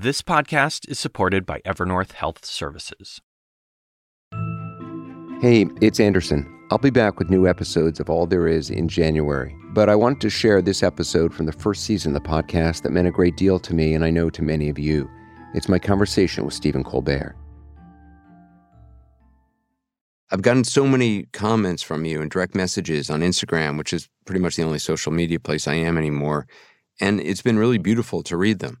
[0.00, 3.20] This podcast is supported by Evernorth Health Services.
[5.40, 6.46] Hey, it's Anderson.
[6.70, 10.20] I'll be back with new episodes of All There Is in January, but I wanted
[10.20, 13.36] to share this episode from the first season of the podcast that meant a great
[13.36, 15.10] deal to me and I know to many of you.
[15.52, 17.34] It's my conversation with Stephen Colbert.
[20.30, 24.40] I've gotten so many comments from you and direct messages on Instagram, which is pretty
[24.42, 26.46] much the only social media place I am anymore.
[27.00, 28.78] And it's been really beautiful to read them.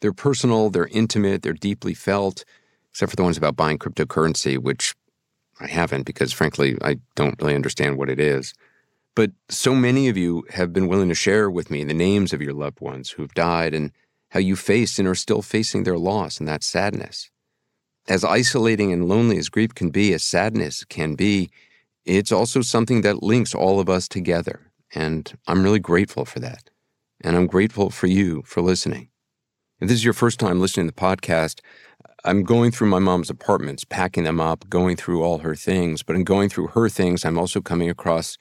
[0.00, 2.44] They're personal, they're intimate, they're deeply felt,
[2.90, 4.94] except for the ones about buying cryptocurrency, which
[5.60, 8.54] I haven't because, frankly, I don't really understand what it is.
[9.14, 12.40] But so many of you have been willing to share with me the names of
[12.40, 13.92] your loved ones who've died and
[14.30, 17.30] how you faced and are still facing their loss and that sadness
[18.10, 21.50] as isolating and lonely as grief can be, as sadness can be,
[22.04, 24.72] it's also something that links all of us together.
[24.94, 26.70] And I'm really grateful for that.
[27.20, 29.09] And I'm grateful for you for listening.
[29.80, 31.60] If this is your first time listening to the podcast,
[32.26, 36.02] I'm going through my mom's apartments, packing them up, going through all her things.
[36.02, 38.36] But in going through her things, I'm also coming across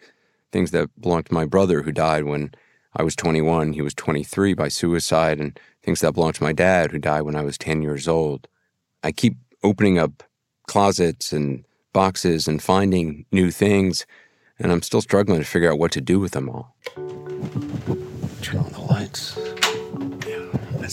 [0.52, 2.52] things that belong to my brother who died when
[2.94, 3.72] I was 21.
[3.72, 7.38] He was 23 by suicide, and things that belong to my dad who died when
[7.38, 8.50] I was 10 years old.
[9.02, 10.24] I keep opening up
[10.68, 14.06] closets and boxes and finding new things,
[14.58, 16.76] and I'm still struggling to figure out what to do with them all.
[18.42, 19.49] Turn on the lights.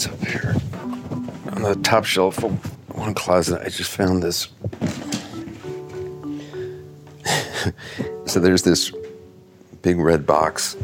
[0.05, 0.55] Up here.
[1.53, 2.53] On the top shelf of
[2.95, 4.49] one closet, I just found this.
[8.27, 8.93] so there's this
[9.81, 10.77] big red box,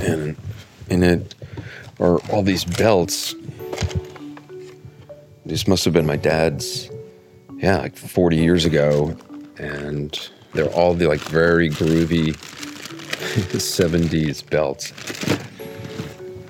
[0.00, 0.34] and
[0.88, 1.34] in it
[2.00, 3.34] are all these belts.
[5.44, 6.88] This must have been my dad's
[7.62, 9.16] yeah, like 40 years ago.
[9.58, 10.18] And
[10.52, 12.34] they're all the like very groovy
[13.52, 14.92] 70s belts.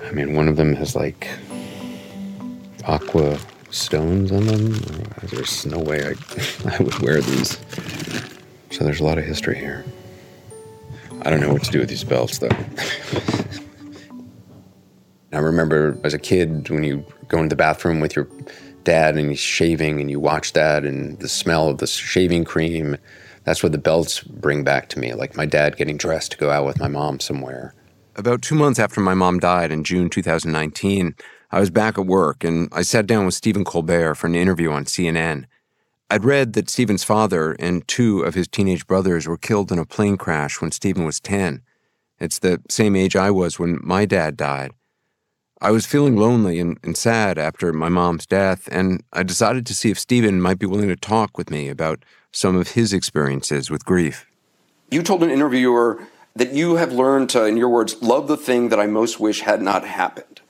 [0.05, 1.27] I mean, one of them has like
[2.85, 3.37] aqua
[3.69, 4.73] stones on them.
[5.23, 6.13] There's no way I,
[6.75, 7.57] I would wear these.
[8.71, 9.83] So there's a lot of history here.
[11.21, 12.49] I don't know what to do with these belts though.
[15.31, 18.27] I remember as a kid when you go into the bathroom with your
[18.83, 22.97] dad and he's shaving and you watch that and the smell of the shaving cream
[23.43, 26.51] that's what the belts bring back to me like my dad getting dressed to go
[26.51, 27.73] out with my mom somewhere
[28.15, 31.15] about two months after my mom died in june 2019
[31.53, 34.71] i was back at work and i sat down with stephen colbert for an interview
[34.71, 35.45] on cnn
[36.09, 39.85] i'd read that stephen's father and two of his teenage brothers were killed in a
[39.85, 41.61] plane crash when stephen was 10
[42.19, 44.71] it's the same age i was when my dad died
[45.63, 49.73] I was feeling lonely and, and, sad after my mom's death, and I decided to
[49.73, 52.03] see if Stephen might be willing to talk with me about
[52.33, 54.25] some of his experiences with grief.
[54.91, 56.05] You told an interviewer
[56.35, 59.39] that you have learned to, in your words, love the thing that I most wish
[59.39, 60.41] had not happened.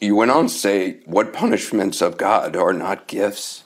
[0.00, 3.64] You went on to say, What punishments of God are not gifts?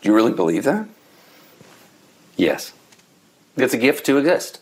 [0.00, 0.88] Do you really believe that?
[2.36, 2.72] Yes.
[3.56, 4.60] It's a gift to exist.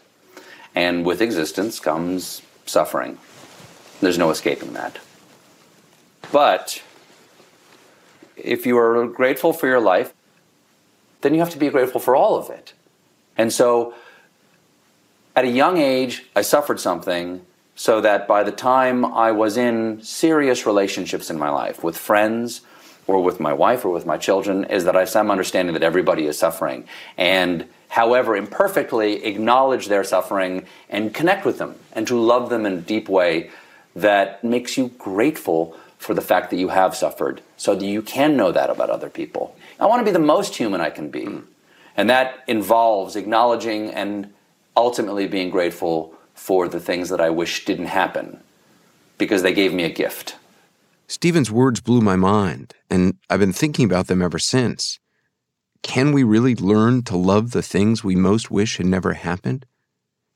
[0.74, 3.18] And with existence comes suffering.
[4.00, 4.98] There's no escaping that.
[6.32, 6.82] But
[8.36, 10.14] if you are grateful for your life,
[11.20, 12.72] then you have to be grateful for all of it.
[13.36, 13.94] And so
[15.36, 17.44] at a young age, I suffered something
[17.80, 22.60] so that by the time I was in serious relationships in my life with friends
[23.06, 25.82] or with my wife or with my children, is that I have some understanding that
[25.82, 26.84] everybody is suffering.
[27.16, 32.74] And however imperfectly, acknowledge their suffering and connect with them and to love them in
[32.74, 33.50] a deep way
[33.97, 38.36] that makes you grateful for the fact that you have suffered so that you can
[38.36, 39.56] know that about other people.
[39.80, 41.22] I want to be the most human I can be.
[41.22, 41.44] Mm.
[41.97, 44.34] And that involves acknowledging and
[44.76, 48.40] ultimately being grateful for the things that I wish didn't happen
[49.18, 50.36] because they gave me a gift.
[51.06, 54.98] Stephen's words blew my mind, and I've been thinking about them ever since.
[55.82, 59.66] Can we really learn to love the things we most wish had never happened?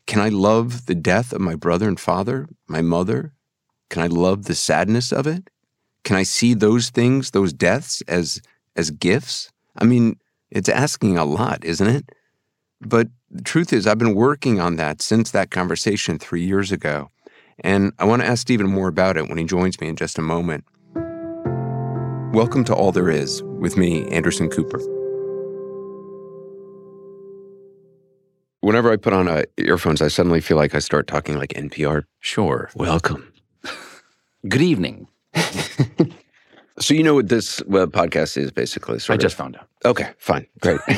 [0.06, 3.32] Can I love the death of my brother and father, my mother,
[3.88, 5.48] can I love the sadness of it?
[6.04, 8.42] Can I see those things, those deaths, as
[8.76, 9.50] as gifts?
[9.76, 10.18] I mean,
[10.50, 12.10] it's asking a lot, isn't it?
[12.80, 17.10] But the truth is, I've been working on that since that conversation three years ago.
[17.58, 20.18] And I want to ask Stephen more about it when he joins me in just
[20.18, 20.64] a moment.
[22.32, 24.78] Welcome to All There Is with me, Anderson Cooper.
[28.60, 32.04] Whenever I put on uh, earphones, I suddenly feel like I start talking like NPR.
[32.20, 32.70] Sure.
[32.76, 33.32] Welcome.
[34.48, 35.08] Good evening.
[36.80, 38.96] So you know what this uh, podcast is basically?
[38.96, 39.68] I Sort just found out.
[39.84, 40.80] Okay, fine, great.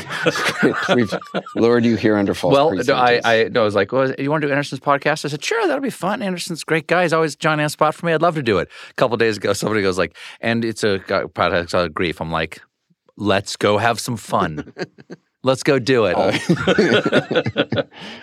[0.95, 1.13] We've
[1.55, 2.89] lured you here under false Well, pretenses.
[2.89, 5.23] I, I, no, I was like, well, you want to do Anderson's podcast?
[5.23, 6.23] I said, sure, that'll be fun.
[6.23, 7.03] Anderson's great guy.
[7.03, 8.13] He's always John on spot for me.
[8.13, 8.69] I'd love to do it.
[8.89, 10.99] A couple days ago, somebody goes like, and it's a
[11.33, 12.21] product of grief.
[12.21, 12.59] I'm like,
[13.15, 14.73] let's go have some fun.
[15.43, 16.15] let's go do it.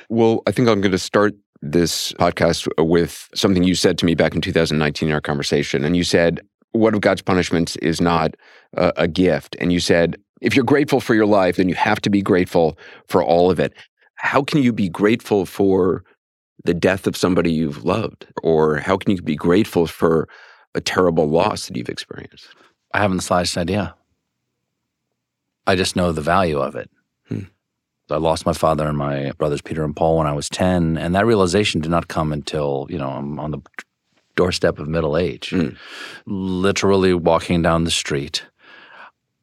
[0.09, 4.15] Well, I think I'm going to start this podcast with something you said to me
[4.15, 5.85] back in 2019 in our conversation.
[5.85, 6.41] And you said,
[6.75, 8.37] What of God's punishments is not
[8.75, 9.57] a, a gift?
[9.61, 12.77] And you said, If you're grateful for your life, then you have to be grateful
[13.07, 13.73] for all of it.
[14.17, 16.05] How can you be grateful for
[16.65, 18.27] the death of somebody you've loved?
[18.43, 20.29] Or how can you be grateful for
[20.75, 22.49] a terrible loss that you've experienced?
[22.93, 23.95] I haven't the slightest idea.
[25.67, 26.91] I just know the value of it.
[27.29, 27.45] Hmm.
[28.11, 31.15] I lost my father and my brothers Peter and Paul when I was 10, and
[31.15, 33.61] that realization did not come until, you know, I'm on the
[34.37, 35.51] doorstep of middle age.
[35.51, 35.71] Hmm.
[36.27, 38.45] Literally walking down the street,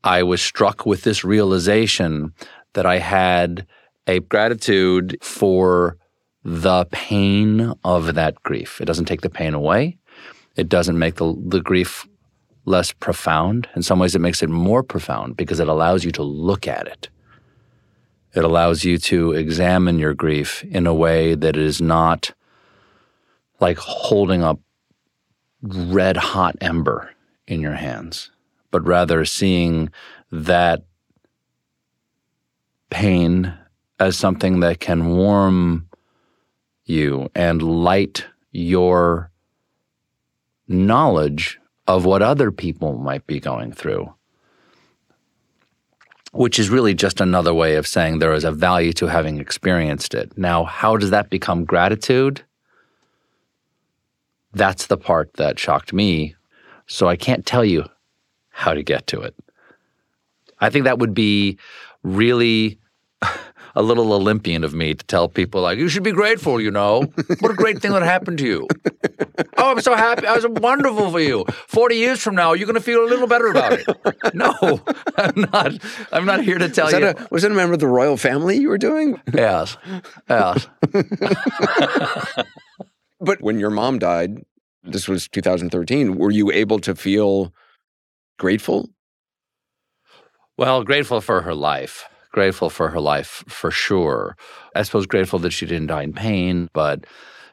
[0.03, 2.33] I was struck with this realization
[2.73, 3.67] that I had
[4.07, 5.97] a gratitude for
[6.43, 8.81] the pain of that grief.
[8.81, 9.97] It doesn't take the pain away.
[10.55, 12.07] It doesn't make the, the grief
[12.65, 13.69] less profound.
[13.75, 16.87] In some ways, it makes it more profound because it allows you to look at
[16.87, 17.09] it.
[18.33, 22.33] It allows you to examine your grief in a way that is not
[23.59, 24.59] like holding up
[25.61, 27.11] red hot ember
[27.47, 28.31] in your hands,
[28.71, 29.89] but rather seeing
[30.31, 30.83] that
[32.89, 33.53] pain
[33.99, 35.87] as something that can warm
[36.85, 39.31] you and light your
[40.67, 44.13] knowledge of what other people might be going through,
[46.31, 50.13] which is really just another way of saying there is a value to having experienced
[50.13, 50.37] it.
[50.37, 52.43] Now, how does that become gratitude?
[54.53, 56.35] That's the part that shocked me.
[56.87, 57.85] So I can't tell you
[58.49, 59.35] how to get to it.
[60.59, 61.57] I think that would be
[62.03, 62.77] really
[63.75, 66.59] a little Olympian of me to tell people like you should be grateful.
[66.59, 67.03] You know,
[67.39, 68.67] what a great thing that happened to you.
[69.57, 70.27] Oh, I'm so happy.
[70.27, 71.45] I was wonderful for you.
[71.67, 73.87] Forty years from now, you're going to feel a little better about it.
[74.33, 74.53] No,
[75.17, 75.71] I'm not.
[76.11, 77.05] I'm not here to tell Was you.
[77.07, 79.19] a, was that a member of the royal family you were doing?
[79.33, 79.77] yes,
[80.29, 80.67] yes.
[83.21, 84.39] But when your mom died,
[84.83, 87.53] this was 2013, were you able to feel
[88.39, 88.89] grateful?
[90.57, 92.05] Well, grateful for her life.
[92.31, 94.35] Grateful for her life for sure.
[94.75, 97.05] I suppose grateful that she didn't die in pain, but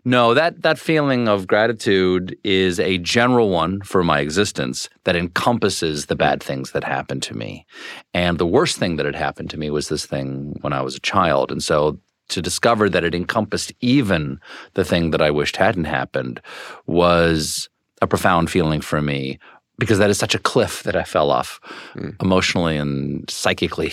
[0.04, 6.06] no, that that feeling of gratitude is a general one for my existence that encompasses
[6.06, 7.66] the bad things that happened to me.
[8.14, 10.94] And the worst thing that had happened to me was this thing when I was
[10.94, 11.50] a child.
[11.52, 11.98] And so
[12.28, 14.40] to discover that it encompassed even
[14.75, 16.40] the thing that I wished hadn't happened
[16.86, 17.69] was
[18.02, 19.38] a profound feeling for me
[19.78, 21.60] because that is such a cliff that I fell off
[21.94, 22.10] hmm.
[22.20, 23.92] emotionally and psychically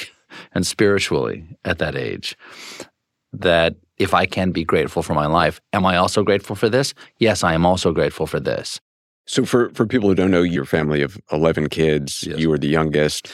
[0.54, 2.38] and spiritually at that age.
[3.32, 6.94] That if I can be grateful for my life, am I also grateful for this?
[7.20, 8.80] Yes, I am also grateful for this.
[9.28, 12.38] So, for, for people who don't know, your family of 11 kids, Yes.
[12.38, 13.32] you were the youngest.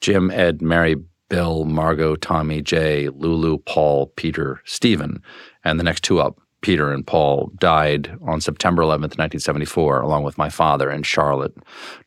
[0.00, 0.96] Jim, Ed, Mary,
[1.28, 5.22] Bill, Margot, Tommy, Jay, Lulu, Paul, Peter, Stephen,
[5.64, 10.38] and the next two up, Peter and Paul, died on September 11th, 1974, along with
[10.38, 11.54] my father in Charlotte,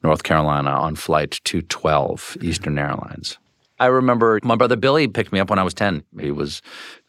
[0.04, 3.38] North Carolina, on Flight 212, Eastern Airlines.
[3.80, 6.04] I remember my brother Billy picked me up when I was 10.
[6.20, 6.62] He was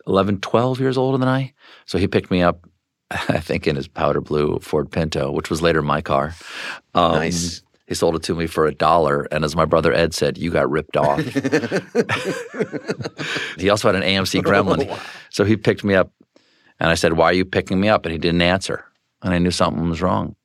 [0.06, 1.54] 11, 12 years older than I.
[1.86, 2.68] So he picked me up,
[3.10, 6.34] I think, in his powder blue Ford Pinto, which was later my car.
[6.94, 7.62] Um, Nice.
[7.88, 9.26] He sold it to me for a dollar.
[9.32, 11.20] And as my brother Ed said, you got ripped off.
[13.56, 14.86] he also had an AMC Gremlin.
[14.90, 16.12] Oh, so he picked me up
[16.78, 18.04] and I said, Why are you picking me up?
[18.04, 18.84] And he didn't answer.
[19.22, 20.36] And I knew something was wrong.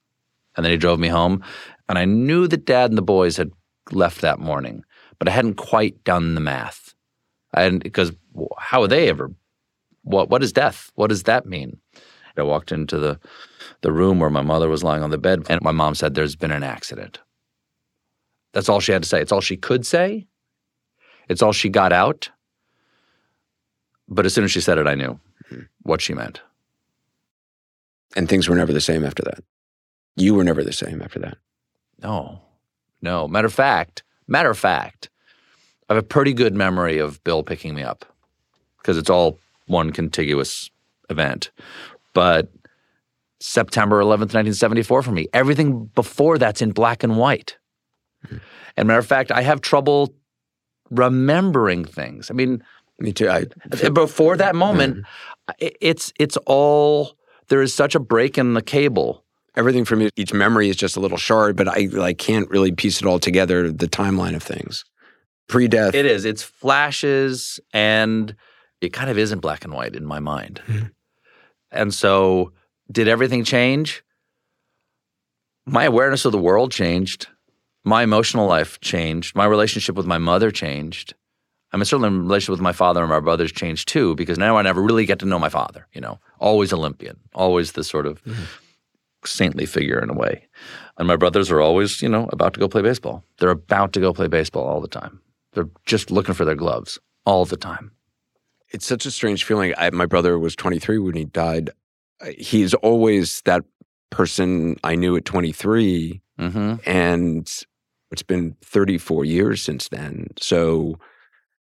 [0.55, 1.43] And then he drove me home.
[1.89, 3.51] And I knew that dad and the boys had
[3.91, 4.85] left that morning,
[5.19, 6.93] but I hadn't quite done the math.
[7.53, 8.13] And because
[8.57, 9.31] how would they ever?
[10.03, 10.91] What, what is death?
[10.95, 11.79] What does that mean?
[12.37, 13.19] I walked into the,
[13.81, 16.35] the room where my mother was lying on the bed, and my mom said, There's
[16.35, 17.19] been an accident.
[18.53, 19.21] That's all she had to say.
[19.21, 20.27] It's all she could say.
[21.27, 22.29] It's all she got out.
[24.07, 25.19] But as soon as she said it, I knew
[25.81, 26.41] what she meant.
[28.15, 29.43] And things were never the same after that.
[30.15, 31.37] You were never the same after that.
[32.01, 32.41] No,
[33.01, 33.27] no.
[33.27, 35.09] Matter of fact, matter of fact,
[35.89, 38.05] I have a pretty good memory of Bill picking me up
[38.77, 40.69] because it's all one contiguous
[41.09, 41.49] event.
[42.13, 42.51] But
[43.39, 47.57] September 11th, 1974 for me, everything before that's in black and white.
[48.77, 50.13] And matter of fact, I have trouble
[50.89, 52.29] remembering things.
[52.29, 52.63] I mean,
[52.99, 53.29] Me too.
[53.29, 53.45] I,
[53.89, 55.05] before that moment,
[55.61, 57.17] i- it's it's all
[57.49, 59.23] there is such a break in the cable
[59.55, 62.99] everything from each memory is just a little shard, but I like can't really piece
[63.01, 63.71] it all together.
[63.71, 64.83] The timeline of things,
[65.47, 65.93] pre-death.
[65.93, 66.25] It is.
[66.25, 68.35] It's flashes, and
[68.81, 70.59] it kind of isn't black and white in my mind.
[70.67, 70.91] Mhm.
[71.71, 72.51] And so,
[72.91, 74.03] did everything change?
[75.65, 77.27] My awareness of the world changed.
[77.83, 79.35] My emotional life changed.
[79.35, 81.13] My relationship with my mother changed.
[81.71, 84.57] I mean, certainly, my relationship with my father and my brothers changed too, because now
[84.57, 85.87] I never really get to know my father.
[85.93, 88.21] You know, always Olympian, always this sort of
[89.25, 90.47] saintly figure in a way.
[90.97, 93.23] And my brothers are always, you know, about to go play baseball.
[93.39, 95.19] They're about to go play baseball all the time.
[95.53, 97.91] They're just looking for their gloves all the time.
[98.71, 99.73] it's such a strange feeling.
[99.77, 101.69] I, my brother was 23 when he died.
[102.37, 103.63] He's always that
[104.09, 106.89] person I knew at 23, Mm-hmm.
[106.89, 107.47] and
[108.13, 110.27] it's been 34 years since then.
[110.39, 110.97] So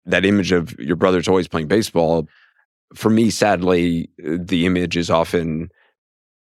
[0.04, 2.28] that image of your brother's always playing baseball,
[2.94, 5.70] for me, sadly, the image is often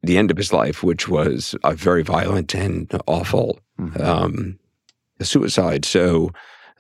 [0.02, 3.60] the end of his life, which was a very violent and awful.
[3.80, 4.02] Mhm.
[4.02, 4.60] Um,
[5.22, 5.86] suicide.
[5.86, 6.32] So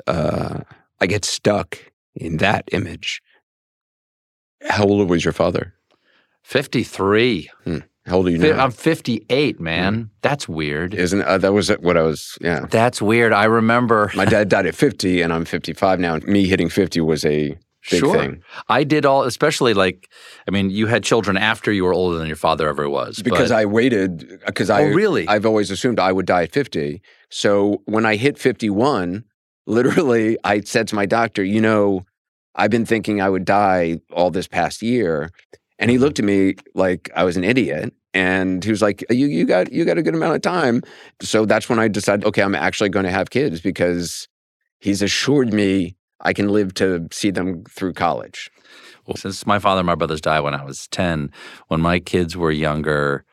[0.08, 0.62] uh,
[1.00, 1.78] I get stuck
[2.16, 3.22] in that image.
[4.68, 5.76] How old was your father?
[6.44, 7.50] 53.
[8.08, 8.64] How old are you now?
[8.64, 10.10] I'm 58, man.
[10.22, 10.94] That's weird.
[10.96, 12.38] Isn't uh, that was what I was?
[12.42, 13.32] Yeah, That's weird.
[13.32, 14.12] I remember.
[14.16, 16.16] my dad died at 50, and I'm 55 now.
[16.16, 17.50] And me hitting 50 was a
[17.90, 18.16] big Sure.
[18.16, 20.08] thing I did all, especially like,
[20.48, 23.22] I mean, you had children after you were older than your father ever was.
[23.22, 25.28] because but- I waited because I Oh, really?
[25.28, 27.02] I've always assumed I would die at 50.
[27.30, 29.24] So when I hit 51,
[29.68, 32.02] literally, I said to my doctor, you know,
[32.56, 35.30] I've been thinking I would die all this past year.
[35.82, 37.94] And he looked at me like I was an idiot.
[38.14, 40.84] And he was like, you, you got you got a good amount of time.
[41.22, 44.28] So that's when I decided, okay, I'm actually going to have kids because
[44.80, 48.52] he's assured me I can live to see them through college.
[49.08, 51.32] Well, since my father and my brothers died when I was 10,
[51.68, 53.26] when my kids were younger,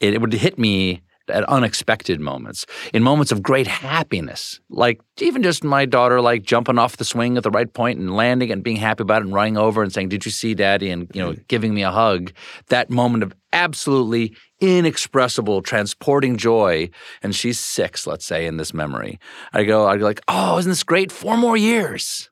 [0.00, 4.60] it, it would hit me at unexpected moments, in moments of great happiness.
[4.68, 8.14] Like even just my daughter like jumping off the swing at the right point and
[8.14, 10.90] landing and being happy about it and running over and saying, Did you see daddy?
[10.90, 12.32] And you know, giving me a hug.
[12.68, 16.90] That moment of absolutely inexpressible, transporting joy.
[17.22, 19.18] And she's six, let's say, in this memory.
[19.52, 21.10] I go, I'd go like, Oh, isn't this great?
[21.12, 22.28] Four more years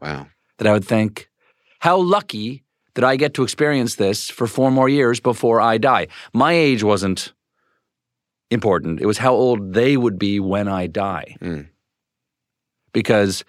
[0.00, 0.26] Wow.
[0.58, 1.28] that I would think,
[1.80, 6.08] how lucky that I get to experience this for four more years before I die.
[6.34, 7.32] My age wasn't
[8.52, 9.00] important.
[9.00, 11.36] It was how old they would be when I die.
[11.40, 11.68] Mm.
[12.92, 13.44] Because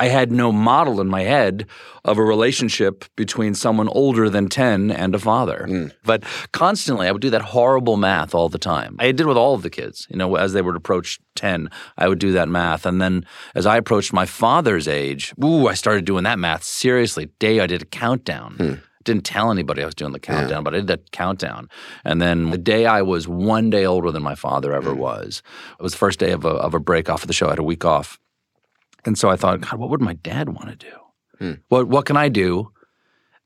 [0.00, 1.66] I had no model in my head
[2.04, 5.66] of a relationship between someone older than 10 and a father.
[5.68, 5.92] Mm.
[6.04, 8.96] But constantly, I would do that horrible math all the time.
[8.98, 10.06] I did with all of the kids.
[10.08, 12.86] You know, as they would approach 10, I would do that math.
[12.86, 17.30] And then as I approached my father's age, ooh, I started doing that math seriously.
[17.38, 18.82] Day I did a countdown.
[19.08, 21.68] Didn't tell anybody I was doing the countdown, but I did that countdown.
[22.04, 25.42] And then the day I was one day older than my father ever was,
[25.78, 27.46] it was the first day of a, of a break off of the show.
[27.46, 28.18] I had a week off.
[29.06, 30.96] And so I thought, God, what would my dad want to do?
[31.38, 31.52] Hmm.
[31.68, 32.70] What what can I do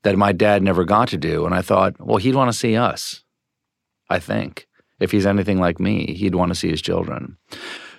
[0.01, 1.45] that my dad never got to do?
[1.45, 3.23] And I thought, well, he'd want to see us.
[4.09, 4.67] I think
[4.99, 7.37] if he's anything like me, he'd want to see his children.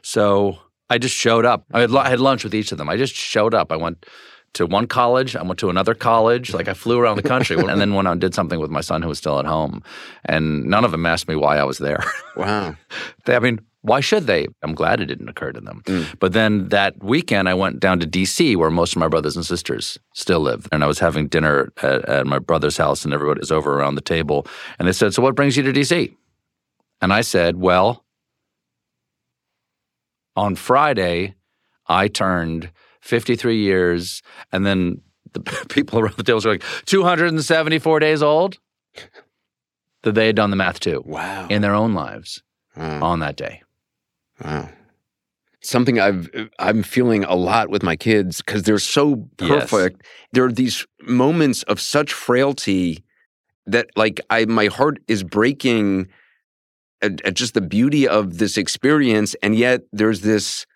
[0.02, 0.58] So
[0.90, 1.64] I just showed up.
[1.72, 2.88] I had, I had lunch with each of them.
[2.90, 3.72] I just showed up.
[3.72, 4.04] I went
[4.54, 5.36] to one college.
[5.36, 6.54] I went to another college.
[6.54, 8.80] Like I flew around the country, and then went out and did something with my
[8.80, 9.82] son who was still at home.
[10.24, 12.02] And none of them asked me why I was there.
[12.36, 12.74] Wow.
[13.26, 14.48] They, I mean, why should they?
[14.64, 15.82] I'm glad it didn't occur to them.
[15.86, 16.18] Mm.
[16.18, 19.46] But then that weekend, I went down to D.C., where most of my brothers and
[19.46, 20.66] sisters still live.
[20.72, 23.94] And I was having dinner at, at my brother's house, and everybody was over around
[23.94, 24.48] the table.
[24.80, 26.16] And they said, So what brings you to D.C.?
[27.00, 28.04] And I said, Well,
[30.34, 31.34] on Friday,
[31.86, 32.70] I turned
[33.04, 34.22] 53 years.
[34.50, 35.00] And then
[35.32, 38.58] the people around the tables were like, 274 days old?
[40.02, 41.46] That they had done the math too Wow.
[41.48, 42.42] in their own lives
[42.76, 43.02] wow.
[43.02, 43.62] on that day.
[44.44, 44.68] Wow.
[45.62, 49.70] Something I've I'm feeling a lot with my kids because they're so Yes.
[49.70, 50.02] perfect.
[50.32, 53.02] there are these moments of such frailty
[53.66, 56.08] that like I my heart is breaking
[57.00, 60.66] at, at just the beauty of this experience and yet there's this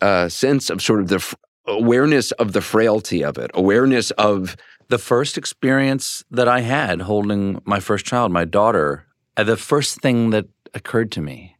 [0.00, 4.56] uh, sense of sort of the awareness of the frailty of it awareness of
[4.88, 9.06] The first experience that I had holding my first child, my daughter,
[9.36, 10.44] the first thing that
[10.74, 11.56] occurred to me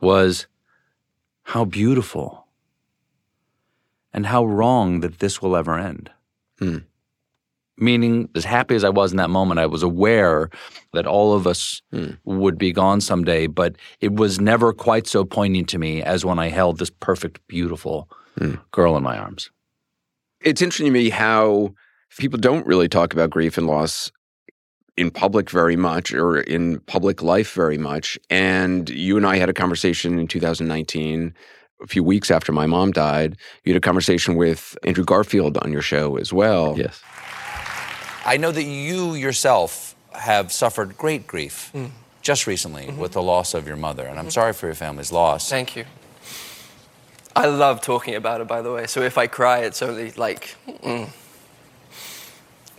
[0.00, 0.46] was
[1.42, 2.46] how beautiful
[4.14, 6.10] and how wrong that this will ever end.
[6.58, 6.78] Hmm.
[7.76, 10.48] Meaning, as happy as I was in that moment, I was aware
[10.94, 12.12] that all of us Hmm.
[12.24, 16.38] would be gone someday, but it was never quite so poignant to me as when
[16.38, 18.08] I held this perfect, beautiful
[18.38, 18.54] Hmm.
[18.70, 19.50] girl in my arms.
[20.40, 21.74] it's interesting to me how
[22.16, 24.10] people don't really talk about grief and loss
[24.98, 28.18] in public very much or in public life very much.
[28.30, 31.34] And you and I had a conversation in 2019,
[31.80, 33.36] a few weeks after my mom died.
[33.64, 36.76] You had a conversation with Andrew Garfield on your show as well.
[36.76, 37.00] Yes.
[38.26, 41.90] I know that you yourself have suffered great grief mm.
[42.20, 42.98] just recently mm-hmm.
[42.98, 44.30] with the loss of your mother, and I'm mm-hmm.
[44.30, 45.48] sorry for your family's loss.
[45.48, 45.84] Thank you.
[47.38, 48.88] I love talking about it, by the way.
[48.88, 51.08] So if I cry, it's only like, mm,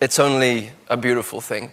[0.01, 1.71] it's only a beautiful thing.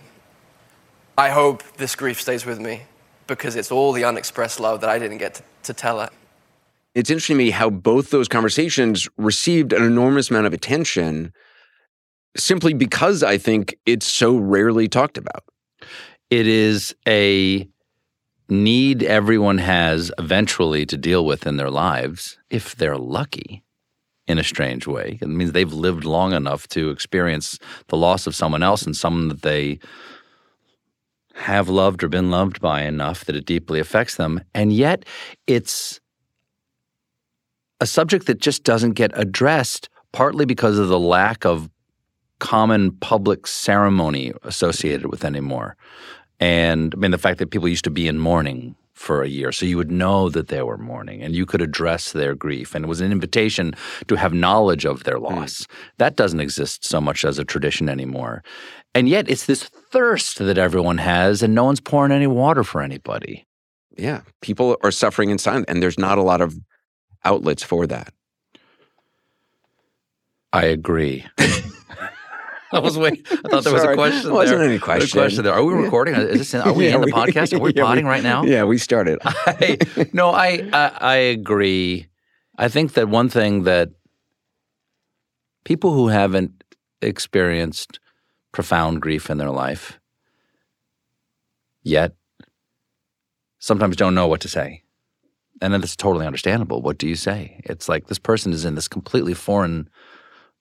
[1.19, 2.83] I hope this grief stays with me
[3.27, 6.11] because it's all the unexpressed love that I didn't get to, to tell her.
[6.95, 11.33] It's interesting to me how both those conversations received an enormous amount of attention
[12.37, 15.43] simply because I think it's so rarely talked about.
[16.31, 17.69] It is a
[18.49, 23.65] need everyone has eventually to deal with in their lives if they're lucky
[24.27, 25.19] in a strange way.
[25.21, 29.29] It means they've lived long enough to experience the loss of someone else and someone
[29.29, 29.79] that they
[31.35, 34.41] have loved or been loved by enough that it deeply affects them.
[34.55, 35.05] And yet
[35.47, 36.01] it's
[37.81, 41.69] a subject that just doesn't get addressed, partly because of the lack of
[42.39, 45.77] common public ceremony associated with anymore.
[46.41, 49.53] And I mean, the fact that people used to be in mourning for a year,
[49.53, 52.75] so you would know that they were mourning and you could address their grief.
[52.75, 53.75] And it was an invitation
[54.09, 55.25] to have knowledge of their hmm.
[55.25, 55.67] loss.
[55.99, 58.43] That doesn't exist so much as a tradition anymore.
[58.95, 62.81] And yet, it's this thirst that everyone has, and no one's pouring any water for
[62.81, 63.47] anybody.
[63.99, 66.57] Yeah, people are suffering in silence, and there's not a lot of
[67.23, 68.15] outlets for that.
[70.51, 71.27] I agree.
[72.73, 73.23] I was waiting.
[73.31, 74.33] I thought there was a question.
[74.33, 74.69] Wasn't there.
[74.69, 75.21] any There was a question.
[75.21, 75.53] question there.
[75.55, 76.15] Are we recording?
[76.15, 76.55] Is this?
[76.55, 77.53] Are we Yeah, in the podcast?
[77.53, 78.45] Are we yeah, potting right now?
[78.45, 79.19] Yeah, we started.
[79.25, 79.79] I,
[80.13, 82.07] no, I, I I agree.
[82.59, 83.91] I think that one thing that
[85.65, 86.65] people who haven't
[87.03, 88.01] experienced
[88.53, 90.01] profound grief in their life
[91.83, 92.15] yet
[93.59, 94.83] sometimes don't know what to say.
[95.61, 96.83] And then it's totally understandable.
[96.83, 97.61] What do you say?
[97.65, 99.89] It's like this person is in this completely foreign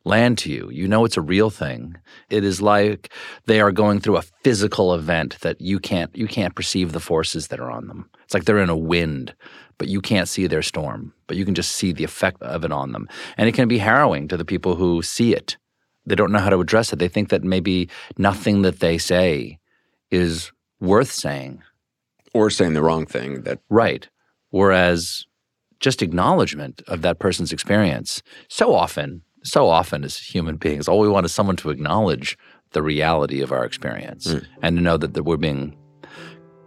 [0.05, 0.69] land to you.
[0.71, 1.97] You know it's a real thing.
[2.29, 3.11] It is like
[3.45, 7.47] they are going through a physical event that you can't you can't perceive the forces
[7.47, 8.09] that are on them.
[8.23, 9.33] It's like they're in a wind,
[9.77, 12.71] but you can't see their storm, but you can just see the effect of it
[12.71, 13.09] on them.
[13.37, 15.57] And it can be harrowing to the people who see it.
[16.05, 16.99] They don't know how to address it.
[16.99, 19.59] They think that maybe nothing that they say
[20.11, 21.63] is worth saying.
[22.33, 24.09] or saying the wrong thing that Right.
[24.49, 25.25] Whereas
[25.79, 31.07] just acknowledgement of that person's experience, so often, so often as human beings, all we
[31.07, 32.37] want is someone to acknowledge
[32.71, 34.45] the reality of our experience mm.
[34.61, 35.77] and to know that, that we're being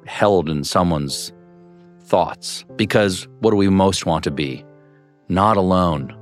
[0.06, 1.32] held in someone's
[2.04, 2.64] thoughts.
[2.76, 4.64] Because what do we most want to be?
[5.28, 6.16] Not alone.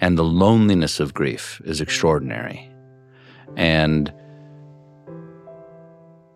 [0.00, 2.70] And the loneliness of grief is extraordinary.
[3.56, 4.12] And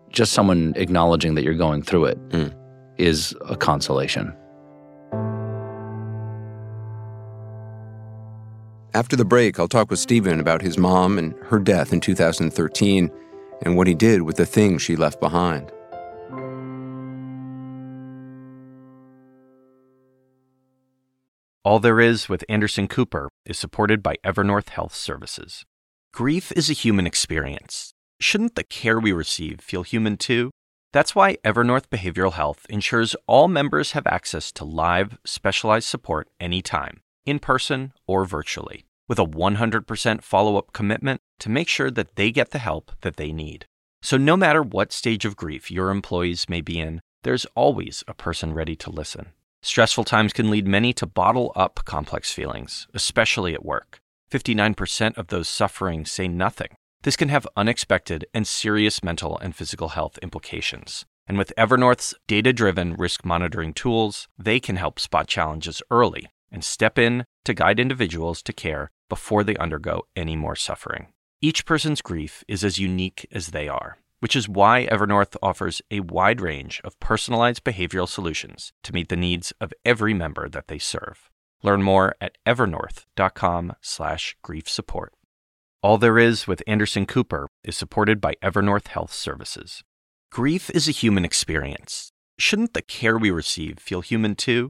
[0.09, 2.53] just someone acknowledging that you're going through it mm.
[2.97, 4.35] is a consolation.
[8.93, 13.09] After the break, I'll talk with Stephen about his mom and her death in 2013
[13.61, 15.71] and what he did with the things she left behind.
[21.63, 25.63] All There Is with Anderson Cooper is supported by Evernorth Health Services.
[26.11, 27.93] Grief is a human experience.
[28.19, 30.51] Shouldn't the care we receive feel human too?
[30.91, 37.01] That's why Evernorth Behavioral Health ensures all members have access to live, specialized support anytime,
[37.25, 42.31] in person or virtually, with a 100% follow up commitment to make sure that they
[42.31, 43.65] get the help that they need.
[44.01, 48.15] So, no matter what stage of grief your employees may be in, there's always a
[48.15, 49.27] person ready to listen.
[49.61, 53.99] Stressful times can lead many to bottle up complex feelings, especially at work.
[54.31, 56.69] 59% of those suffering say nothing.
[57.03, 61.05] This can have unexpected and serious mental and physical health implications.
[61.27, 66.63] And with Evernorth's data driven risk monitoring tools, they can help spot challenges early and
[66.63, 71.07] step in to guide individuals to care before they undergo any more suffering.
[71.41, 76.01] Each person's grief is as unique as they are, which is why Evernorth offers a
[76.01, 80.77] wide range of personalized behavioral solutions to meet the needs of every member that they
[80.77, 81.29] serve.
[81.63, 85.13] Learn more at evernorth.com/slash grief support.
[85.83, 89.81] All There Is with Anderson Cooper is supported by Evernorth Health Services.
[90.31, 92.11] Grief is a human experience.
[92.37, 94.69] Shouldn't the care we receive feel human too?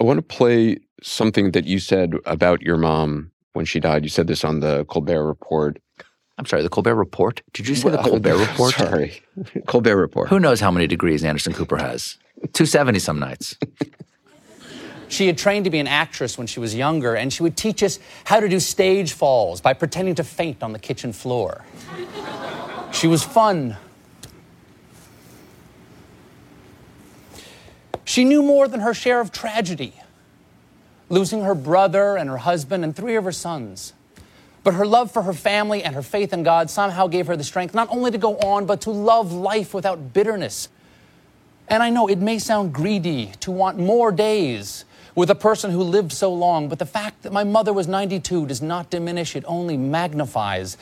[0.00, 4.04] I want to play something that you said about your mom when she died.
[4.04, 5.78] You said this on the Colbert Report.
[6.38, 7.42] I'm sorry, the Colbert Report?
[7.54, 8.74] Did you say the Colbert Report?
[8.74, 9.22] Sorry,
[9.66, 10.28] Colbert Report.
[10.28, 12.18] Who knows how many degrees Anderson Cooper has?
[12.52, 13.56] 270 some nights.
[15.08, 17.82] She had trained to be an actress when she was younger, and she would teach
[17.82, 21.64] us how to do stage falls by pretending to faint on the kitchen floor.
[22.92, 23.76] She was fun.
[28.06, 29.92] She knew more than her share of tragedy,
[31.10, 33.92] losing her brother and her husband and three of her sons.
[34.62, 37.44] But her love for her family and her faith in God somehow gave her the
[37.44, 40.68] strength not only to go on, but to love life without bitterness.
[41.68, 44.84] And I know it may sound greedy to want more days
[45.16, 48.46] with a person who lived so long, but the fact that my mother was 92
[48.46, 50.76] does not diminish, it only magnifies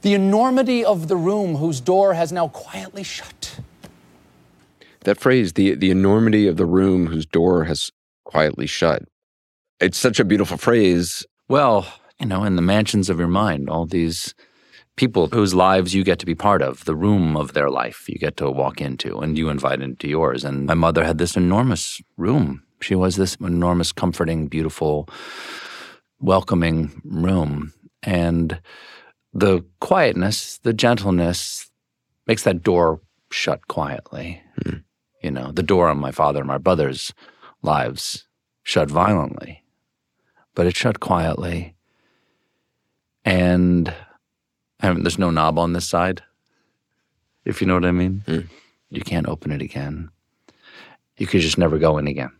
[0.00, 3.58] the enormity of the room whose door has now quietly shut.
[5.04, 7.90] That phrase, the the enormity of the room whose door has
[8.24, 9.02] quietly shut.
[9.80, 11.26] It's such a beautiful phrase.
[11.48, 11.86] Well,
[12.18, 14.34] you know, in the mansions of your mind, all these
[14.96, 18.16] people whose lives you get to be part of, the room of their life you
[18.18, 20.44] get to walk into, and you invite into yours.
[20.44, 22.62] And my mother had this enormous room.
[22.80, 25.08] She was this enormous, comforting, beautiful,
[26.20, 27.72] welcoming room.
[28.02, 28.60] And
[29.32, 31.70] the quietness, the gentleness
[32.26, 34.42] makes that door shut quietly.
[34.62, 34.78] Hmm.
[35.24, 37.14] You know, the door on my father and my brother's
[37.62, 38.26] lives
[38.62, 39.64] shut violently,
[40.54, 41.74] but it shut quietly.
[43.24, 43.90] And
[44.80, 46.22] I mean, there's no knob on this side,
[47.46, 48.22] if you know what I mean.
[48.26, 48.40] Hmm.
[48.90, 50.10] You can't open it again.
[51.16, 52.32] You could just never go in again.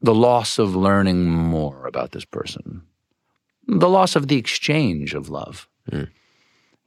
[0.00, 2.82] The loss of learning more about this person,
[3.66, 5.66] the loss of the exchange of love.
[5.90, 6.06] You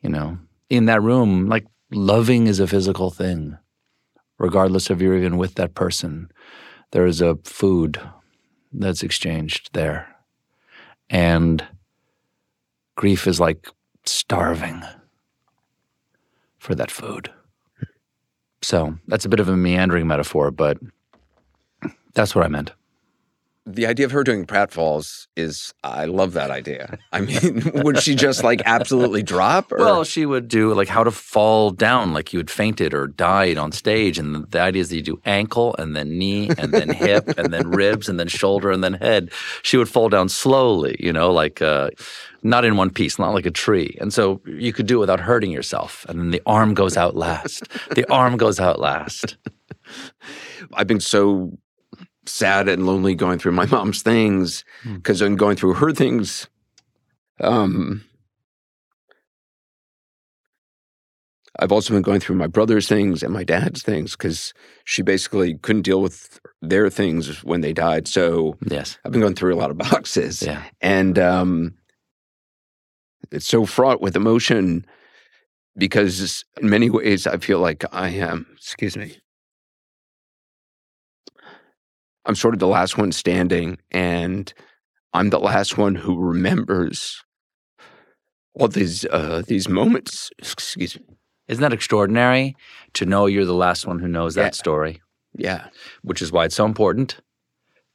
[0.10, 0.38] know,
[0.70, 3.58] in that room, like loving is a physical thing,
[4.42, 6.28] regardless if you're even with that person.
[6.92, 8.02] There is a food
[8.74, 10.16] that's exchanged there.
[11.12, 11.64] And
[12.96, 13.68] grief is like
[14.04, 14.82] starving
[16.58, 17.32] for that food.
[18.64, 20.80] So that's a bit of a meandering metaphor, but
[22.16, 22.72] that's what I meant.
[23.68, 26.98] The idea of her doing pratfalls is, I love that idea.
[27.12, 29.72] I mean, would she just like absolutely drop?
[29.72, 29.78] Or?
[29.78, 33.58] Well, she would do like how to fall down, like you had fainted or died
[33.58, 34.18] on stage.
[34.18, 37.28] And the, the idea is that you do ankle and then knee and then hip
[37.38, 39.32] and then ribs and then shoulder and then head.
[39.62, 41.92] She would fall down slowly, you know, like uh,
[42.42, 43.96] not in one piece, not like a tree.
[44.02, 46.04] And so you could do it without hurting yourself.
[46.10, 47.68] And then the arm goes out last.
[47.96, 49.38] the arm goes out last.
[50.74, 51.52] I've been so
[52.32, 56.48] sad and lonely going through my mom's things because I'm going through her things.
[57.40, 58.04] Um,
[61.60, 64.54] I've also been going through my brother's things and my dad's things because
[64.86, 68.08] she basically couldn't deal with their things when they died.
[68.08, 68.98] So Yes.
[69.04, 70.42] I've been going through a lot of boxes.
[70.42, 70.64] Yeah.
[70.80, 71.76] And um,
[73.32, 74.86] it's so fraught with emotion
[75.78, 79.18] because in many ways I feel like I am, excuse me,
[82.26, 84.54] I'm sort of the last one standing and
[85.14, 87.24] I'm the last one who remembers
[88.54, 90.30] all these uh, these moments.
[90.40, 91.06] Excuse me.
[91.48, 92.56] Isn't that extraordinary
[92.94, 94.44] to know you're the last one who knows Yeah.
[94.44, 95.02] that story?
[95.38, 95.68] Yeah.
[96.04, 97.20] which is why it's so important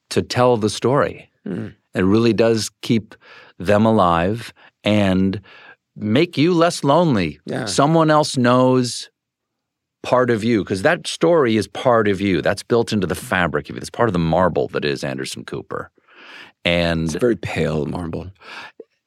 [0.09, 1.29] to tell the story.
[1.45, 1.75] Mm.
[1.93, 3.13] It really does keep
[3.59, 5.39] them alive and
[5.95, 7.39] make you less lonely.
[7.45, 7.65] Yeah.
[7.65, 9.09] Someone else knows
[10.07, 12.41] part of you because that story is part of you.
[12.41, 13.81] That's built into the fabric of you.
[13.81, 15.91] That's part of the marble that is Anderson Cooper.
[16.63, 18.31] And It's very pale marble.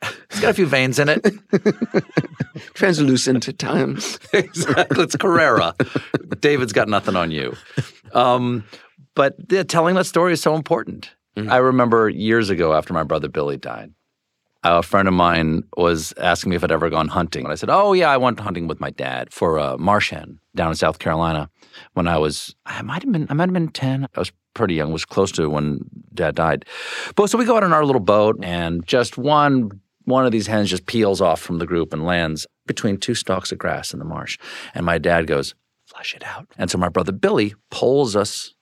[0.03, 1.27] it's got a few veins in it.
[2.75, 4.19] Translucent at times.
[4.35, 5.03] exactly.
[5.05, 5.75] It's Carrara.
[6.41, 7.57] David's got nothing on you.
[8.13, 8.65] Um,
[9.15, 11.11] but yeah, telling that story is so important.
[11.49, 13.95] I remember years ago after my brother Billy died,
[14.63, 17.45] a friend of mine was asking me if I'd ever gone hunting.
[17.45, 20.11] And I said, Oh, yeah, I went hunting with my dad for uh, a marsh
[20.11, 21.49] hen down in South Carolina
[21.95, 24.07] when I was, I might have been, I might have been 10.
[24.15, 25.81] I was pretty young, was close to when
[26.13, 26.65] dad died.
[27.15, 30.47] But so we go out on our little boat and just one one of these
[30.47, 33.99] hens just peels off from the group and lands between two stalks of grass in
[33.99, 34.39] the marsh.
[34.75, 36.47] And my dad goes, flush it out.
[36.59, 38.55] And so my brother Billy pulls us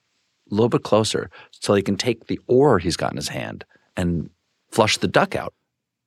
[0.50, 3.64] a little bit closer so he can take the oar he's got in his hand
[3.96, 4.30] and
[4.70, 5.54] flush the duck out.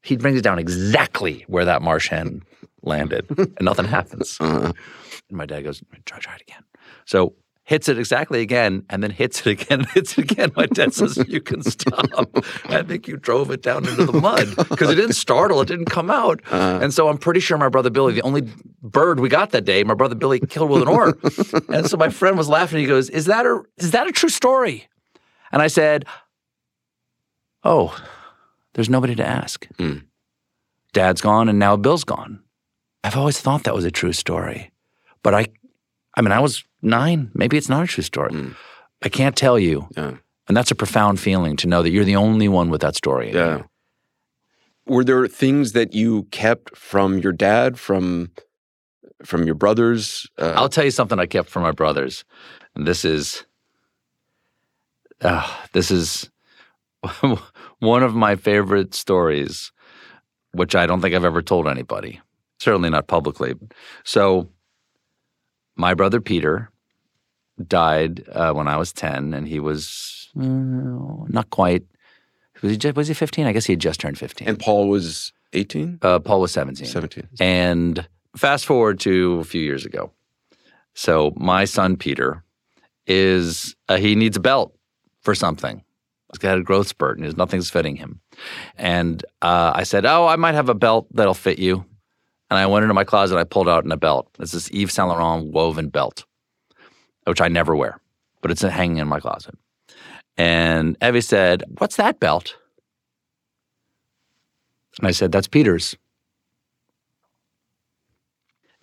[0.04, 2.44] He brings it down exactly where that marsh hen
[2.82, 4.38] landed, and nothing happens.
[4.40, 4.74] Uh-huh.
[5.30, 6.64] And my dad goes, try, try it again.
[7.06, 10.52] So hits it exactly again, and then hits it again, and hits it again.
[10.56, 12.06] My dad says, you can stop.
[12.66, 15.86] I think you drove it down into the mud because it didn't startle, it didn't
[15.86, 16.42] come out.
[16.48, 16.80] Uh-huh.
[16.82, 18.50] And so I'm pretty sure my brother Billy, the only
[18.82, 21.18] bird we got that day, my brother Billy killed with an oar.
[21.70, 22.80] and so my friend was laughing.
[22.80, 24.88] He goes, is that a, is that a true story?
[25.52, 26.06] And I said,
[27.64, 27.96] oh,
[28.74, 29.68] there's nobody to ask.
[30.94, 32.42] Dad's gone and now Bill's gone.
[33.04, 34.72] I've always thought that was a true story.
[35.24, 35.48] But I
[36.16, 38.54] I mean I was 9, maybe it's not a true story.
[39.02, 39.88] I can't tell you.
[39.96, 40.16] Yeah.
[40.48, 43.32] And that's a profound feeling to know that you're the only one with that story.
[43.34, 43.64] Yeah.
[44.86, 48.32] Were there things that you kept from your dad, from
[49.24, 50.28] from your brothers?
[50.38, 52.26] Uh, I'll tell you something I kept from my brothers.
[52.76, 53.46] And this is
[55.22, 56.30] uh, this is
[57.82, 59.72] one of my favorite stories,
[60.54, 62.22] which I don't think I've ever told anybody.
[62.60, 63.56] Certainly not publicly.
[64.04, 64.50] So,
[65.76, 66.70] my brother Peter
[67.68, 70.44] died uh, when I was ten, and he was uh,
[71.28, 71.84] not quite.
[72.62, 73.48] Was he, ju- was he 15?
[73.48, 74.48] I guess he had just turned 15.
[74.48, 75.98] and Paul was 18?
[76.04, 76.86] Uh, Paul was 17.
[76.86, 77.28] 17.
[77.40, 80.12] And fast forward to a few years ago.
[80.94, 82.44] So my son Peter
[83.08, 84.78] is uh, he needs a belt
[85.22, 85.84] for something.
[86.32, 88.22] He's got a growth spurt and nothing's fitting him.
[88.78, 91.86] And uh, I said, "Oh, I might have a belt that'll fit you."
[92.50, 93.36] And I went into my closet.
[93.36, 94.30] and I pulled out a belt.
[94.40, 96.26] It's this Yves Saint Laurent woven belt,
[97.26, 98.00] which I never wear,
[98.42, 99.56] but it's hanging in my closet.
[100.38, 102.56] And Evie said, "What's that belt?"
[105.00, 105.96] And I said, "That's Peter's."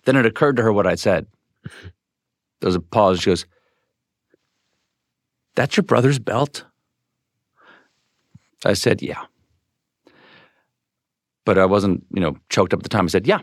[0.05, 1.27] Then it occurred to her what I'd said.
[2.59, 3.21] There was a pause.
[3.21, 3.45] She goes,
[5.55, 6.65] That's your brother's belt?
[8.65, 9.25] I said, Yeah.
[11.45, 13.05] But I wasn't, you know, choked up at the time.
[13.05, 13.41] I said, Yeah.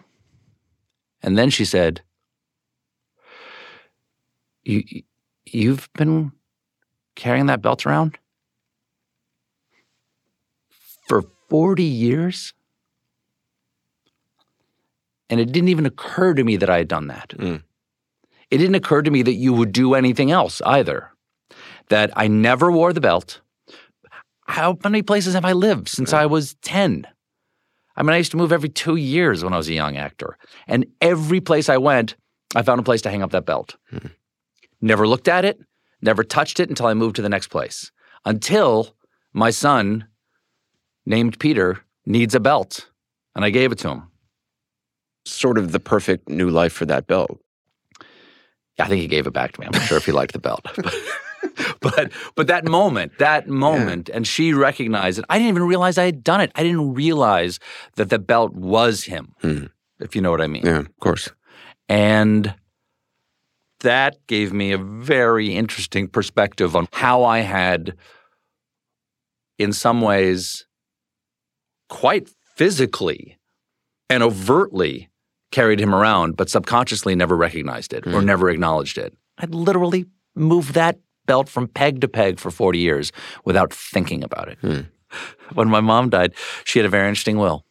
[1.22, 2.02] And then she said,
[4.64, 4.82] You
[5.46, 6.32] you've been
[7.14, 8.18] carrying that belt around
[11.08, 12.52] for 40 years?
[15.28, 17.32] And it didn't even occur to me that I had done that.
[17.36, 17.56] Hmm.
[18.50, 21.10] It didn't occur to me that you would do anything else either.
[21.88, 23.40] That I never wore the belt.
[24.46, 26.30] How many places have I lived since I mm.
[26.30, 27.06] was 10?
[27.96, 30.36] I mean, I used to move every two years when I was a young actor.
[30.66, 32.14] And every place I went,
[32.54, 33.76] I found a place to hang up that belt.
[33.90, 34.08] Hmm.
[34.80, 35.60] Never looked at it,
[36.02, 37.90] never touched it until I moved to the next place.
[38.24, 38.94] Until
[39.32, 40.06] my son,
[41.06, 42.90] named Peter, needs a belt.
[43.34, 44.02] And I gave it to him.
[45.24, 47.40] Sort of the perfect new life for that belt.
[48.78, 49.66] I think he gave it back to me.
[49.66, 50.64] I'm not sure if he liked the belt.
[51.80, 55.24] but but that moment, that moment, and she recognized it.
[55.28, 56.52] I didn't even realize I had done it.
[56.54, 57.58] I didn't realize
[57.96, 59.64] that the belt was him, hmm.
[60.00, 60.64] if you know what I mean.
[60.64, 61.30] Yeah, of course.
[61.88, 62.54] And
[63.80, 67.94] that gave me a very interesting perspective on how I had,
[69.58, 70.66] in some ways,
[71.88, 73.38] quite physically
[74.08, 75.10] and overtly
[75.52, 78.26] carried him around, but subconsciously never recognized it or hmm.
[78.26, 79.14] never acknowledged it.
[79.38, 83.12] I'd literally moved that belt from peg to peg for 40 years
[83.44, 84.58] without thinking about it.
[84.60, 84.80] Hmm.
[85.54, 86.34] When my mom died,
[86.64, 87.64] she had a very interesting will.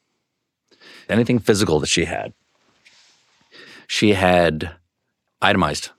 [1.09, 2.33] Anything physical that she had,
[3.87, 4.71] she had
[5.41, 5.91] itemized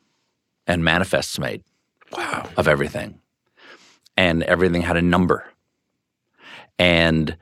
[0.66, 1.62] and manifests made
[2.12, 2.48] wow.
[2.56, 3.20] of everything.
[4.16, 5.44] And everything had a number.
[6.78, 7.36] And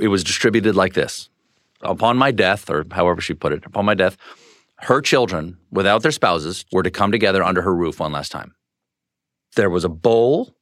[0.00, 1.28] it was distributed like this
[1.82, 4.16] upon my death, or however she put it, upon my death,
[4.80, 8.54] her children, without their spouses, were to come together under her roof one last time.
[9.56, 10.54] There was a bowl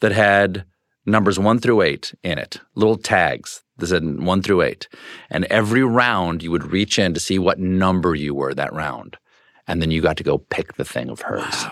[0.00, 0.64] that had
[1.04, 4.88] numbers one through eight in it, little tags that said one through eight.
[5.30, 9.16] And every round you would reach in to see what number you were that round.
[9.66, 11.66] And then you got to go pick the thing of hers.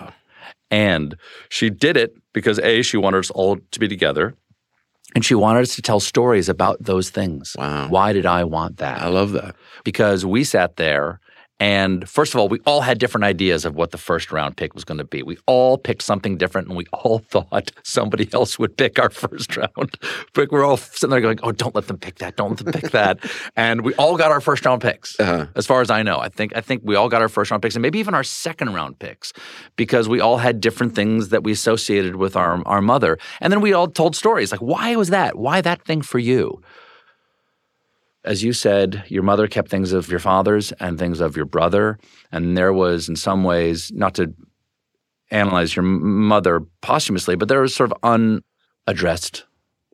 [0.69, 1.15] And
[1.49, 4.35] she did it because A, she wanted us all to be together.
[5.13, 7.55] And she wanted us to tell stories about those things.
[7.57, 7.87] Wow.
[7.87, 9.01] Why did I want that?
[9.01, 9.55] I love that.
[9.85, 11.21] because we sat there
[11.59, 14.73] and first of all, we all had different ideas of what the first round pick
[14.73, 15.23] was going to be.
[15.23, 19.55] We all picked something different and we all thought somebody else would pick our first
[19.55, 19.97] round.
[20.33, 22.35] But we're all sitting there going, oh, don't let them pick that.
[22.35, 23.19] Don't let them pick that.
[23.55, 25.17] and we all got our first round picks.
[25.17, 25.47] Uh-huh.
[25.55, 27.63] As far as I know, I think I think we all got our first round
[27.63, 29.31] picks and maybe even our second round picks
[29.77, 33.17] because we all had different things that we associated with our our mother.
[33.39, 35.37] And then we all told stories like, why was that?
[35.37, 36.61] Why that thing for you?
[38.25, 41.97] As you said, your mother kept things of your father's and things of your brother.
[42.31, 44.33] And there was, in some ways, not to
[45.31, 47.97] analyze your mother posthumously, but there was sort of
[48.87, 49.45] unaddressed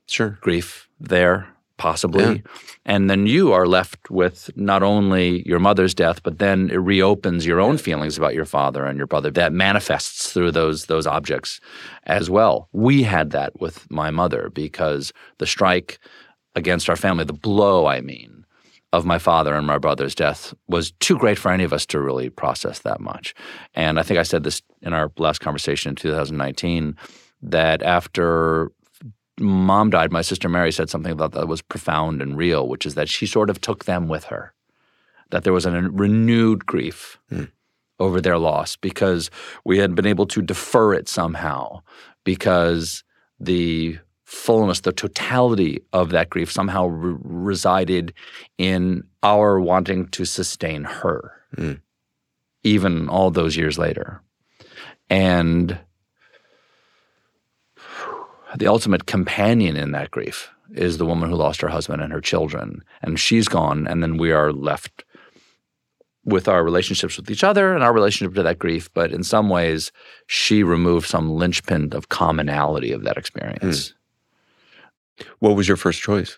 [0.08, 0.38] sure.
[0.42, 2.24] grief there, possibly.
[2.24, 2.52] Yeah.
[2.86, 7.46] And then you are left with not only your mother's death, but then it reopens
[7.46, 11.60] your own feelings about your father and your brother that manifests through those those objects
[12.06, 12.70] as well.
[12.72, 16.00] We had that with my mother because the strike
[16.56, 18.46] against our family, the blow, I mean,
[18.94, 22.00] of my father and my brother's death was too great for any of us to
[22.00, 23.34] really process that much.
[23.74, 26.98] And I think I said this in our last conversation in 2019
[27.44, 28.72] that after
[29.40, 32.96] mom died, my sister Mary said something about that was profound and real, which is
[32.96, 34.54] that she sort of took them with her,
[35.30, 37.46] that there was a renewed grief hmm.
[37.98, 39.32] over their loss because
[39.64, 41.82] we had been able to defer it somehow
[42.26, 43.04] because
[43.40, 43.98] the
[44.32, 48.14] fullness, the totality of that grief somehow re- resided
[48.58, 51.80] in our wanting to sustain her, mm.
[52.64, 54.22] even all those years later.
[55.10, 55.78] And
[58.56, 62.22] the ultimate companion in that grief is the woman who lost her husband and her
[62.22, 62.82] children.
[63.02, 65.04] And she's gone, and then we are left
[66.24, 68.90] with our relationships with each other and our relationship to that grief.
[68.94, 69.92] But in some ways,
[70.28, 73.90] she removed some linchpin of commonality of that experience.
[73.90, 73.94] Mm.
[75.40, 76.38] What was your first choice?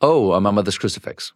[0.00, 1.32] Oh, uh, my mother's crucifix.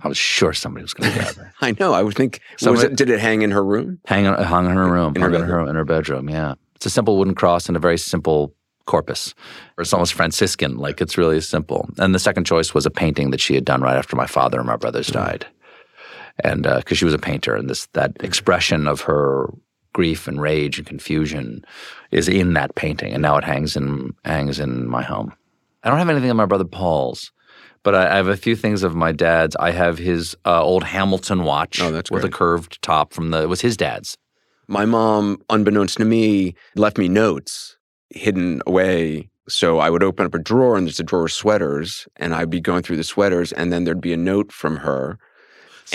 [0.00, 1.52] I was sure somebody was going to grab it.
[1.60, 1.92] I know.
[1.92, 2.40] I would think.
[2.54, 4.00] Was Somebody- it, did it hang in her room?
[4.06, 5.14] Hang on, hung in her room.
[5.16, 5.50] In her in bedroom?
[5.50, 6.30] her in her bedroom.
[6.30, 8.54] Yeah, it's a simple wooden cross and a very simple
[8.86, 9.34] corpus.
[9.76, 10.76] It's almost Franciscan.
[10.76, 11.88] Like it's really simple.
[11.98, 14.58] And the second choice was a painting that she had done right after my father
[14.58, 15.14] and my brothers mm.
[15.14, 15.46] died,
[16.44, 18.24] and uh, because she was a painter, and this that mm.
[18.24, 19.52] expression of her
[19.92, 21.64] grief and rage and confusion
[22.10, 25.32] is in that painting, and now it hangs in hangs in my home.
[25.82, 27.32] I don't have anything of my brother Paul's.
[27.84, 29.56] But I, I have a few things of my dad's.
[29.56, 33.42] I have his uh, old Hamilton watch Oh, with a curved top from the.
[33.42, 34.16] It was his dad's.
[34.66, 37.76] My mom, unbeknownst to me, left me notes
[38.10, 39.30] hidden away.
[39.48, 42.50] So I would open up a drawer and there's a drawer of sweaters, and I'd
[42.50, 45.18] be going through the sweaters, and then there'd be a note from her.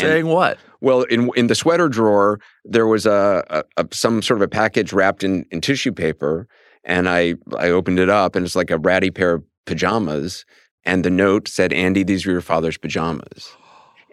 [0.02, 0.58] Saying what?
[0.82, 4.48] Well, in in the sweater drawer, there was a, a, a some sort of a
[4.48, 6.48] package wrapped in, in tissue paper,
[6.84, 10.46] and I I opened it up, and it's like a ratty pair of pajamas,
[10.84, 13.50] and the note said, "Andy, these were your father's pajamas,"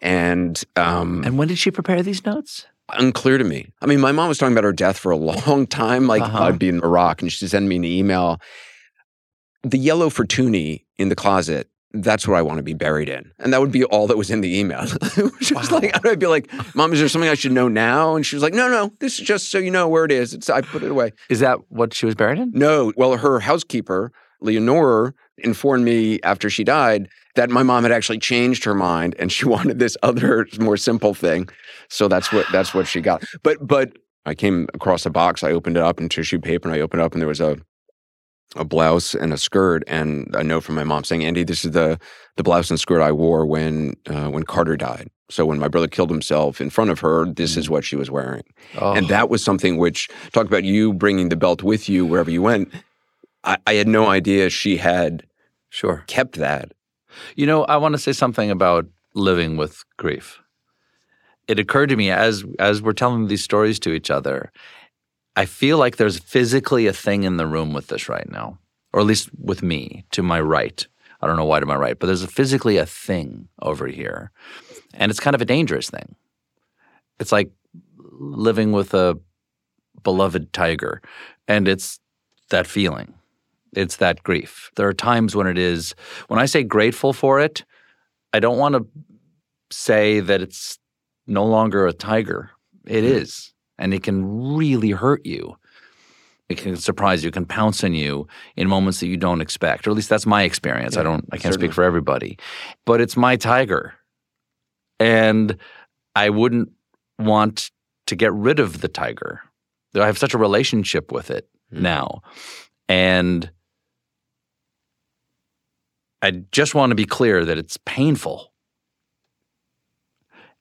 [0.03, 2.67] and um, And when did she prepare these notes?
[2.99, 3.73] unclear to me.
[3.81, 6.09] I mean, my mom was talking about her death for a long time.
[6.09, 6.43] Like Uh-huh.
[6.45, 8.41] I'd be in Iraq, and she'd send me an email.
[9.63, 11.70] The yellow Fortuny in the closet.
[11.93, 14.31] That's what I want to be buried in, and that would be all that was
[14.31, 14.83] in the email.
[15.17, 18.25] it was like I'd be like, "Mom, is there something I should know now?" And
[18.25, 20.33] she was like, "No, no, this is just so you know where it is.
[20.33, 22.53] It's I put it away." Is that what she was buried in?
[22.53, 28.19] No, well, her housekeeper, Leonora, informed me after she died that my mom had actually
[28.19, 31.49] changed her mind and she wanted this other more simple thing.
[31.89, 33.25] So that's what that's what she got.
[33.43, 36.77] But but I came across a box, I opened it up in tissue paper and
[36.77, 37.57] I opened it up and there was a
[38.57, 41.73] a blouse and a skirt and a note from my mom saying, "Andy, this is
[41.73, 41.99] the
[42.37, 45.11] the blouse and skirt I wore when uh, when Carter died.
[45.29, 48.11] So when my brother killed himself in front of her, this is what she was
[48.11, 48.43] wearing."
[48.79, 48.93] Oh.
[48.93, 52.43] And that was something which talk about you bringing the belt with you wherever you
[52.43, 52.73] went.
[53.45, 55.25] I, I had no idea she had
[55.69, 56.73] sure kept that.
[57.37, 60.39] You know, I want to say something about living with grief.
[61.49, 64.53] It occurred to me as as we're telling these stories to each other.
[65.37, 68.59] I feel like there's physically a thing in the room with this right now,
[68.93, 70.87] or at least with me to my right.
[71.21, 74.31] I don't know why to my right, but there's a physically a thing over here,
[74.95, 76.17] and it's kind of a dangerous thing.
[77.19, 77.51] It's like
[78.19, 79.19] living with a
[80.03, 81.03] beloved tiger,
[81.47, 82.01] and it's
[82.51, 83.15] that feeling.
[83.73, 84.71] It's that grief.
[84.77, 85.95] There are times when it is,
[86.29, 87.65] when I say grateful for it,
[88.33, 88.87] I don't want to
[89.71, 90.79] say that it's
[91.27, 92.51] no longer a tiger.
[92.85, 93.19] It hmm.
[93.19, 93.53] is.
[93.81, 95.57] And it can really hurt you.
[96.49, 99.87] It can surprise you, it can pounce on you in moments that you don't expect.
[99.87, 100.97] Or at least that's my experience.
[100.97, 101.69] I don't I can't certainly.
[101.69, 102.39] speak for everybody.
[102.85, 103.95] But it's my tiger.
[104.99, 105.57] And
[106.15, 106.71] I wouldn't
[107.19, 107.71] want
[108.07, 109.41] to get rid of the tiger.
[109.95, 111.83] I have such a relationship with it hmm.
[111.83, 112.23] now.
[112.89, 113.51] And
[116.23, 118.53] I just want to be clear that it's painful.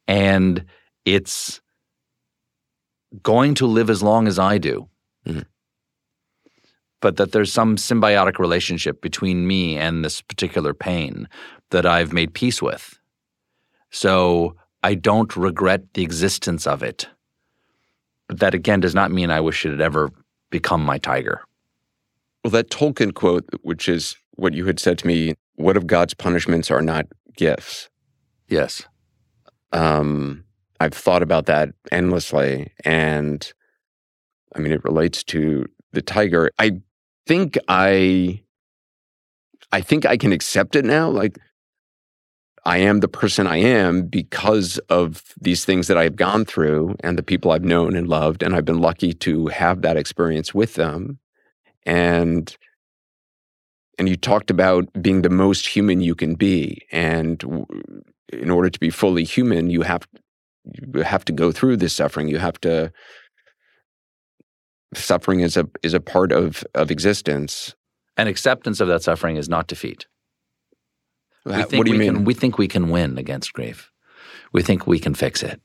[0.07, 0.65] And
[1.05, 1.61] it's
[3.23, 4.89] going to live as long as I do.
[5.25, 5.45] Mhm.
[7.01, 11.27] But that there's some symbiotic relationship between me and this particular pain
[11.69, 12.99] that I've made peace with.
[13.89, 17.07] So I don't regret the existence of it.
[18.27, 20.11] But that again does not mean I wish it had ever
[20.51, 21.41] become my tiger.
[22.43, 25.33] Well, that Tolkien quote, which is what you had said to me.
[25.55, 27.89] What if God's punishments are not gifts?
[28.47, 28.83] Yes.
[29.71, 30.45] Um,
[30.79, 33.51] I've thought about that endlessly, and
[34.55, 36.51] I mean, it relates to the tiger.
[36.57, 36.81] I
[37.27, 38.41] think I,
[39.71, 41.09] I think I can accept it now.
[41.09, 41.37] Like,
[42.65, 47.17] I am the person I am because of these things that I've gone through and
[47.17, 50.75] the people I've known and loved, and I've been lucky to have that experience with
[50.75, 51.19] them.
[51.85, 52.55] And
[53.97, 57.43] and you talked about being the most human you can be, and
[58.31, 60.07] in order to be fully human, you have
[60.73, 62.27] you have to go through this suffering.
[62.27, 62.91] You have to
[64.93, 67.75] suffering is a is a part of of existence.
[68.17, 70.05] And acceptance of that suffering is not defeat.
[71.45, 72.15] We what think do you we mean?
[72.15, 73.91] Can, we think we can win against grief.
[74.51, 75.61] We think we can fix it.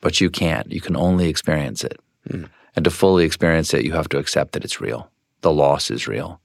[0.00, 0.70] But you can't.
[0.70, 1.98] You can only experience it.
[2.28, 2.44] Hmm.
[2.76, 5.10] And to fully experience it, you have to accept that it's real.
[5.42, 6.40] The loss is real.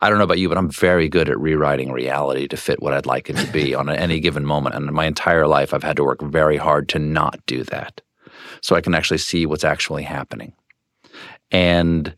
[0.00, 2.94] I don't know about you, but I'm very good at rewriting reality to fit what
[2.94, 4.76] I'd like it to be on any given moment.
[4.76, 8.00] And my entire life, I've had to work very hard to not do that
[8.60, 10.52] so I can actually see what's actually happening.
[11.50, 12.14] And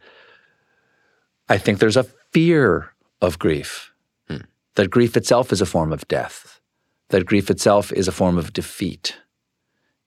[1.48, 3.92] I think there's a fear of grief
[4.28, 4.38] hmm.
[4.74, 6.60] that grief itself is a form of death,
[7.08, 9.16] that grief itself is a form of defeat.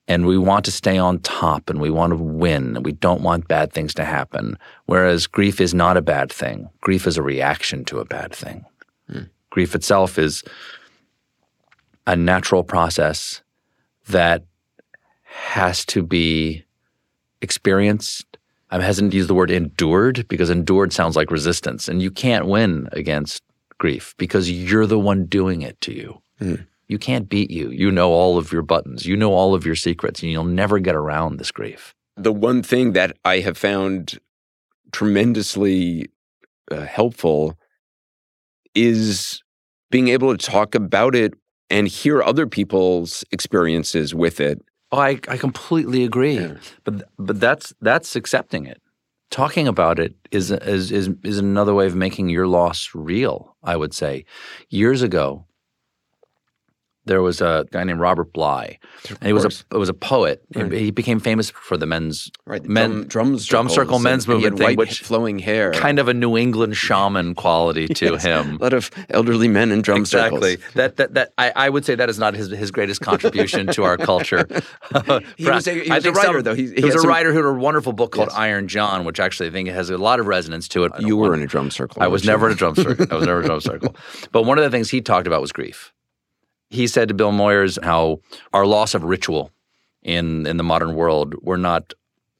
[0.07, 3.21] And we want to stay on top and we want to win and we don't
[3.21, 4.57] want bad things to happen.
[4.85, 6.69] Whereas grief is not a bad thing.
[6.81, 8.65] Grief is a reaction to a bad thing.
[9.09, 9.23] Hmm.
[9.49, 10.43] Grief itself is
[12.05, 13.41] a natural process
[14.07, 14.43] that
[15.23, 16.63] has to be
[17.41, 18.37] experienced.
[18.71, 22.45] I'm hesitant to use the word endured because endured sounds like resistance, and you can't
[22.45, 23.43] win against
[23.77, 26.21] grief because you're the one doing it to you.
[26.39, 26.55] Hmm.
[26.87, 27.69] You can't beat you.
[27.69, 30.79] You know all of your buttons, you know all of your secrets, and you'll never
[30.79, 31.93] get around this grief.
[32.15, 34.19] the one thing that I have found
[34.91, 36.07] tremendously
[36.71, 37.57] uh, helpful
[38.75, 39.41] is
[39.89, 41.33] being able to talk about it
[41.69, 44.61] and hear other people's experiences with it.
[44.91, 46.35] Oh, I, I completely agree.
[46.39, 46.55] Yeah.
[46.83, 48.79] But but that's that's accepting it.
[49.31, 53.55] Talking about it is is is is another way of making your loss real.
[53.63, 54.25] I would say.
[54.69, 55.45] Years ago,
[57.05, 58.79] there was a guy named Robert Bly,
[59.09, 59.65] and he was course.
[59.71, 60.41] a was a poet.
[60.55, 60.71] Right.
[60.71, 64.33] He became famous for the men's Right, the men drum, drums drum circle men's and
[64.33, 68.13] had movement thing, white which flowing hair, kind of a New England shaman quality to
[68.13, 68.55] Yes, him.
[68.55, 70.57] A lot of elderly men in drum exactly.
[70.57, 70.73] circles.
[70.75, 73.83] That that that I, I would say that is not his his greatest contribution to
[73.83, 74.45] our culture.
[75.37, 76.55] He was a- he was a writer, some- though.
[76.55, 78.37] He- he he was a some- writer who wrote a wonderful book called Yes.
[78.37, 80.91] Iron John, which actually I think has a lot of resonance to it.
[80.99, 82.01] You were want- in a drum circle.
[82.03, 83.05] I was never in a drum circle.
[83.11, 83.95] I was never in a drum circle.
[84.31, 85.92] But one of the things he talked about was grief.
[86.73, 88.19] He said to Bill Moyers how
[88.51, 89.51] our loss of ritual
[90.01, 91.93] in in the modern world, we're not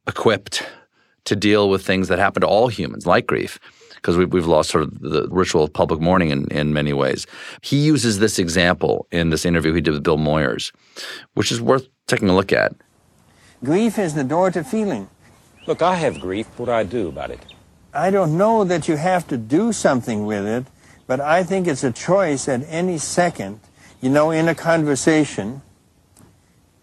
[0.07, 0.65] equipped
[1.25, 3.59] to deal with things that happen to all humans, like grief,
[3.93, 7.27] because we've, we've lost sort of the ritual of public mourning in, in many ways.
[7.61, 10.71] He uses this example in this interview he did with Bill Moyers,
[11.36, 12.73] which is worth taking a look at.
[13.63, 15.07] Grief is the door to feeling.
[15.67, 16.47] Look, I have grief.
[16.57, 17.39] What do I do about it?
[17.93, 20.65] I don't know that you have to do something with it,
[21.05, 23.59] but I think it's a choice at any second.
[24.03, 25.61] You know, in a conversation,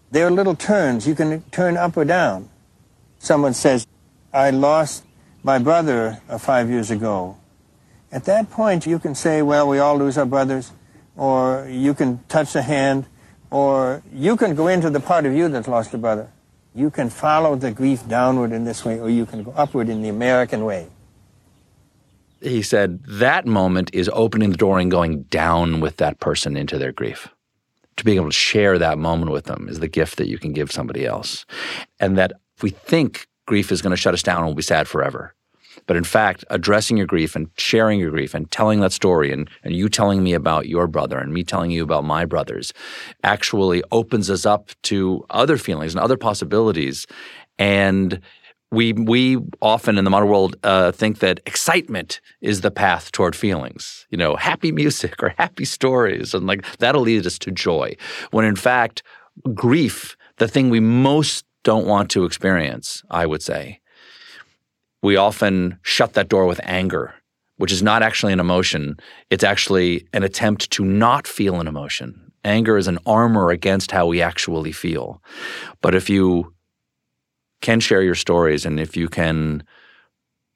[0.09, 1.07] there are little turns.
[1.07, 2.49] You can turn up or down.
[3.19, 3.85] Someone says,
[4.33, 5.03] I lost
[5.43, 7.37] my brother uh, five years ago.
[8.11, 10.71] At that point, you can say, well, we all lose our brothers,
[11.15, 13.05] or you can touch the hand,
[13.51, 16.31] or you can go into the part of you that's lost a brother.
[16.73, 20.01] You can follow the grief downward in this way, or you can go upward in
[20.01, 20.87] the American way.
[22.41, 26.77] He said that moment is opening the door and going down with that person into
[26.77, 27.29] their grief.
[27.97, 30.53] To being able to share that moment with them is the gift that you can
[30.53, 31.45] give somebody else.
[31.99, 34.61] And that if we think grief is going to shut us down and we'll be
[34.63, 35.35] sad forever.
[35.87, 39.49] But in fact, addressing your grief and sharing your grief and telling that story and,
[39.63, 42.73] and you telling me about your brother and me telling you about my brothers
[43.23, 47.07] actually opens us up to other feelings and other possibilities.
[47.57, 48.21] And
[48.71, 53.35] we we often in the modern world uh, think that excitement is the path toward
[53.35, 54.07] feelings.
[54.09, 57.95] You know, happy music or happy stories, and like that'll lead us to joy.
[58.31, 59.03] When in fact,
[59.53, 63.81] grief, the thing we most don't want to experience, I would say,
[65.03, 67.13] we often shut that door with anger,
[67.57, 68.97] which is not actually an emotion.
[69.29, 72.31] It's actually an attempt to not feel an emotion.
[72.43, 75.21] Anger is an armor against how we actually feel.
[75.81, 76.53] But if you
[77.61, 79.63] can share your stories and if you can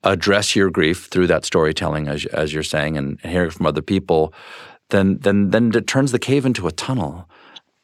[0.03, 3.82] address your grief through that storytelling as, as you're saying and hear it from other
[3.82, 4.34] people
[4.89, 7.28] then then then it turns the cave into a tunnel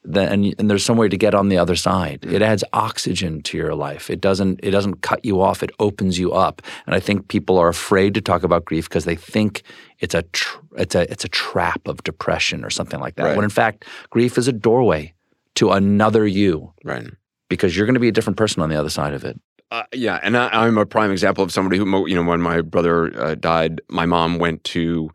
[0.03, 2.25] then and, and there's some way to get on the other side.
[2.25, 4.09] It adds oxygen to your life.
[4.09, 5.61] It doesn't it doesn't cut you off.
[5.61, 6.61] It opens you up.
[6.85, 9.61] And I think people are afraid to talk about grief because they think
[9.99, 13.23] it's a tr- it's a it's a trap of depression or something like that.
[13.23, 13.35] Right.
[13.35, 15.13] When in fact, grief is a doorway
[15.55, 16.73] to another you.
[16.83, 17.07] Right.
[17.51, 19.39] Because you're going to be a different person on the other side of it.
[19.71, 22.61] Uh, yeah, and I, I'm a prime example of somebody who, you know, when my
[22.61, 25.09] brother uh, died, my mom went to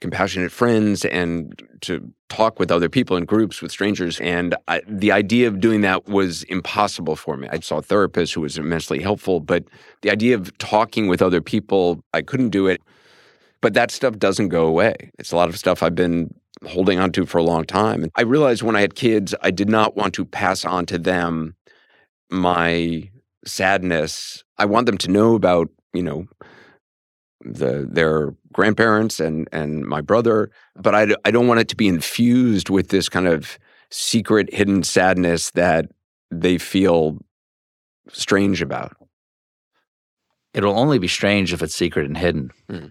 [0.00, 4.18] compassionate friends and to talk with other people in groups with strangers.
[4.20, 7.48] And I, the idea of doing that was impossible for me.
[7.50, 9.64] I saw a therapist who was immensely helpful, but
[10.00, 12.80] the idea of talking with other people, I couldn't do it.
[13.60, 15.10] But that stuff doesn't go away.
[15.18, 16.34] It's a lot of stuff I've been
[16.66, 18.02] holding on to for a long time.
[18.02, 20.98] And I realized when I had kids, I did not want to pass on to
[20.98, 21.56] them
[22.30, 23.10] my
[23.44, 24.44] sadness.
[24.58, 26.26] I want them to know about, you know,
[27.42, 31.88] the their grandparents and and my brother, but I, I don't want it to be
[31.88, 33.58] infused with this kind of
[33.90, 35.86] secret hidden sadness that
[36.30, 37.18] they feel
[38.08, 38.96] strange about.
[40.52, 42.50] It'll only be strange if it's secret and hidden.
[42.68, 42.86] Hmm.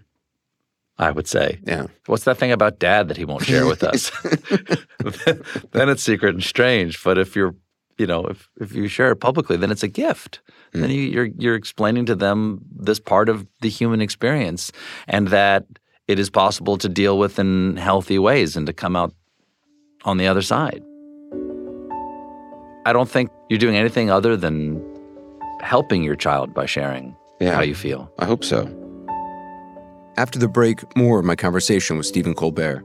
[1.00, 1.58] I would say.
[1.66, 1.86] Yeah.
[2.06, 4.10] What's that thing about dad that he won't share with us?
[5.72, 7.02] then it's secret and strange.
[7.02, 7.54] But if you're,
[7.96, 10.40] you know, if, if you share it publicly, then it's a gift.
[10.74, 10.82] Hmm.
[10.82, 14.72] Then you, you're you're explaining to them this part of the human experience
[15.08, 15.64] and that
[16.06, 19.14] it is possible to deal with in healthy ways and to come out
[20.04, 20.82] on the other side.
[22.86, 24.82] I don't think you're doing anything other than
[25.60, 27.54] helping your child by sharing Yeah.
[27.54, 28.10] how you feel.
[28.18, 28.66] I hope so.
[30.16, 32.84] After the break, more of my conversation with Stephen Colbert.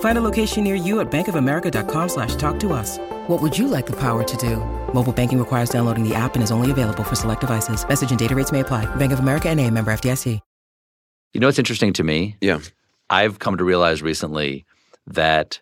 [0.00, 2.98] Find a location near you at bankofamerica.com slash talk to us.
[3.28, 4.56] What would you like the power to do?
[4.92, 7.88] Mobile banking requires downloading the app and is only available for select devices.
[7.88, 8.84] Message and data rates may apply.
[8.96, 10.40] Bank of America and a member FDIC.
[11.32, 12.36] You know what's interesting to me?
[12.40, 12.58] Yeah.
[13.08, 14.66] I've come to realize recently
[15.06, 15.60] that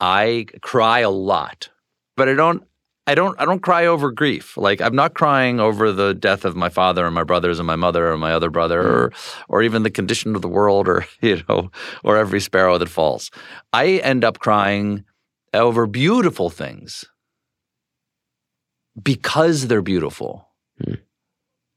[0.00, 1.70] I cry a lot,
[2.16, 2.64] but I don't
[3.06, 4.56] I don't I don't cry over grief.
[4.56, 7.76] Like I'm not crying over the death of my father and my brothers and my
[7.76, 8.86] mother and my other brother mm.
[8.86, 9.12] or
[9.48, 11.70] or even the condition of the world or you know
[12.02, 13.30] or every sparrow that falls.
[13.72, 15.04] I end up crying
[15.52, 17.04] over beautiful things
[19.00, 20.48] because they're beautiful.
[20.82, 21.00] Mm.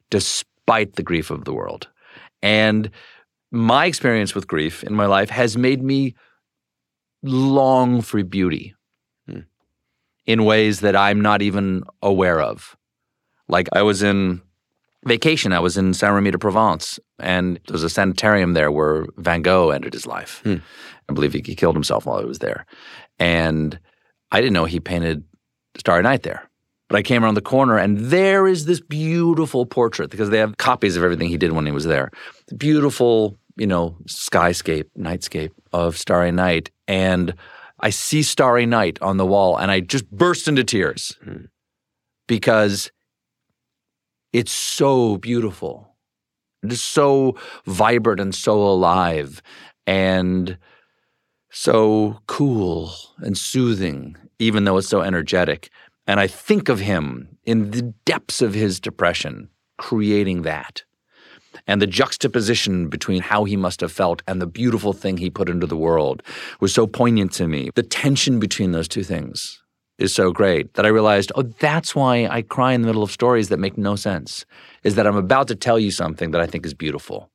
[0.10, 1.90] Despite the grief of the world.
[2.42, 2.90] And
[3.52, 6.16] my experience with grief in my life has made me
[7.24, 8.77] long for beauty
[10.28, 12.76] in ways that I'm not even aware of.
[13.48, 14.42] Like I was in
[15.06, 19.42] vacation, I was in Saint Remy de Provence, and there's a sanitarium there where Van
[19.42, 20.42] Gogh ended his life.
[20.44, 20.58] Hmm.
[21.10, 22.66] I believe he, he killed himself while he was there.
[23.18, 23.80] And
[24.32, 25.24] I didn't know he painted
[25.78, 26.50] Starry Night there.
[26.90, 30.58] But I came around the corner and there is this beautiful portrait because they have
[30.58, 32.12] copies of everything he did when he was there.
[32.56, 36.72] Beautiful, you know, skyscape, nightscape of Starry Night.
[36.88, 37.34] And
[37.80, 41.46] I see Starry Night on the wall and I just burst into tears hmm.
[42.28, 42.92] because
[44.34, 45.96] it's so beautiful.
[46.64, 49.42] It is so vibrant and so alive
[49.86, 50.58] and
[51.50, 55.70] so cool and soothing, even though it's so energetic.
[56.06, 60.84] And I think of him in the depths of his depression, creating that.
[61.68, 65.50] And the juxtaposition between how he must have felt and the beautiful thing he put
[65.50, 66.24] into the world
[66.60, 67.70] was so poignant to me.
[67.76, 69.62] The tension between those two things
[69.98, 73.12] is so great that I realized, oh, that's why I cry in the middle of
[73.12, 74.46] stories that make no sense,
[74.84, 77.30] is that I'm about to tell you something that I think is beautiful.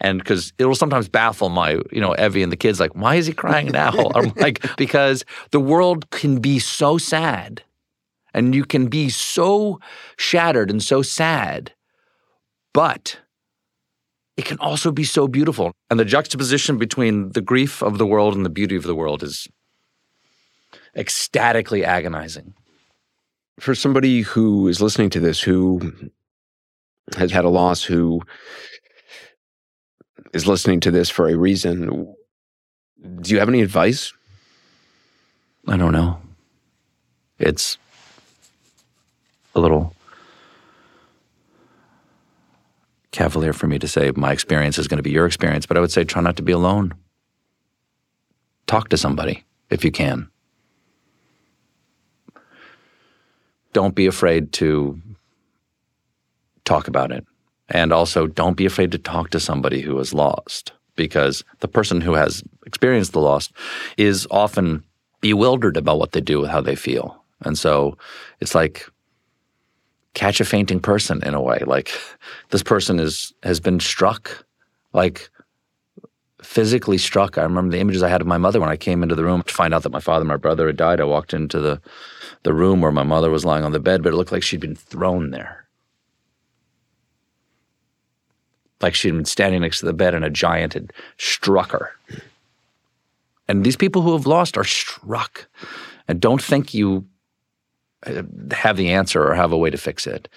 [0.00, 3.16] And because it will sometimes baffle my, you know, Evie and the kids, like, why
[3.16, 3.92] is he crying now?
[4.14, 7.62] I'm like, because the world can be so sad
[8.32, 9.78] and you can be so
[10.16, 11.72] shattered and so sad,
[12.72, 13.18] but
[14.40, 15.72] it can also be so beautiful.
[15.90, 19.22] And the juxtaposition between the grief of the world and the beauty of the world
[19.22, 19.46] is
[20.96, 22.54] ecstatically agonizing.
[23.58, 25.92] For somebody who is listening to this who
[27.18, 28.22] has had a loss, who
[30.32, 32.14] is listening to this for a reason.
[33.20, 34.10] Do you have any advice?
[35.68, 36.18] I don't know.
[37.38, 37.76] It's
[39.54, 39.94] a little
[43.12, 45.80] cavalier for me to say my experience is going to be your experience, but I
[45.80, 46.94] would say try not to be alone.
[48.66, 50.30] Talk to somebody if you can.
[53.72, 55.00] Don't be afraid to
[56.64, 57.24] talk about it.
[57.68, 62.00] And also, don't be afraid to talk to somebody who is lost because the person
[62.00, 63.48] who has experienced the loss
[63.96, 64.82] is often
[65.20, 67.22] bewildered about what they do with how they feel.
[67.42, 67.96] And so
[68.40, 68.88] it's like
[70.14, 71.58] catch a fainting person in a way.
[71.66, 71.92] Like
[72.50, 74.44] this person is has been struck,
[74.92, 75.30] like
[76.42, 77.38] physically struck.
[77.38, 79.42] I remember the images I had of my mother when I came into the room
[79.42, 81.00] to find out that my father and my brother had died.
[81.00, 81.80] I walked into the
[82.42, 84.60] the room where my mother was lying on the bed, but it looked like she'd
[84.60, 85.66] been thrown there.
[88.80, 91.92] Like she'd been standing next to the bed and a giant had struck her.
[93.46, 95.48] And these people who have lost are struck
[96.08, 97.04] and don't think you
[98.06, 98.22] Uh,
[98.52, 100.28] have the answer or have a way to fix it.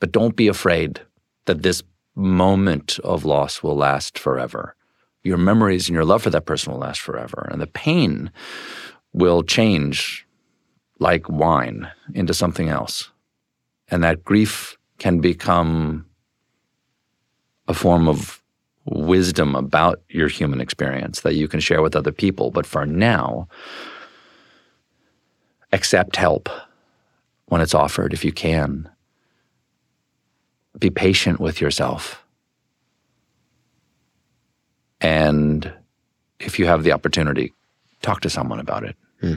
[0.00, 1.00] But don't be afraid
[1.44, 1.82] that this
[2.14, 4.74] moment of loss will last forever.
[5.22, 7.48] Your memories and your love for that person will last forever.
[7.50, 8.30] And the pain
[9.12, 10.26] will change
[10.98, 13.10] like wine into something else.
[13.88, 16.06] And that grief can become
[17.68, 18.42] a form of
[18.84, 22.50] wisdom about your human experience that you can share with other people.
[22.50, 23.48] But for now,
[25.72, 26.48] accept help
[27.52, 28.88] when it's offered if you can.
[30.78, 32.24] Be patient with yourself.
[35.02, 35.70] And
[36.40, 37.52] if you have the opportunity,
[38.00, 38.96] talk to someone about it.
[39.20, 39.34] Hmm.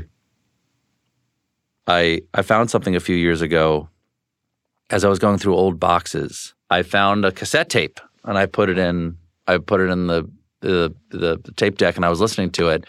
[1.88, 3.90] I I found something a few years ago
[4.90, 6.54] as I was going through old boxes.
[6.70, 10.24] I found a cassette tape and I put it in I put it in the
[10.62, 12.86] the, the, the tape deck and I was listening to it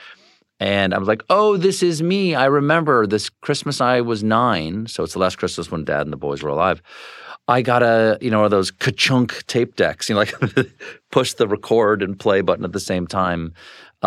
[0.61, 2.35] and I was like, "Oh, this is me.
[2.35, 6.13] I remember this Christmas I was 9, so it's the last Christmas when dad and
[6.13, 6.83] the boys were alive.
[7.49, 10.35] I got a, you know, one of those ka-chunk tape decks, you know, like
[11.13, 13.55] push the record and play button at the same time.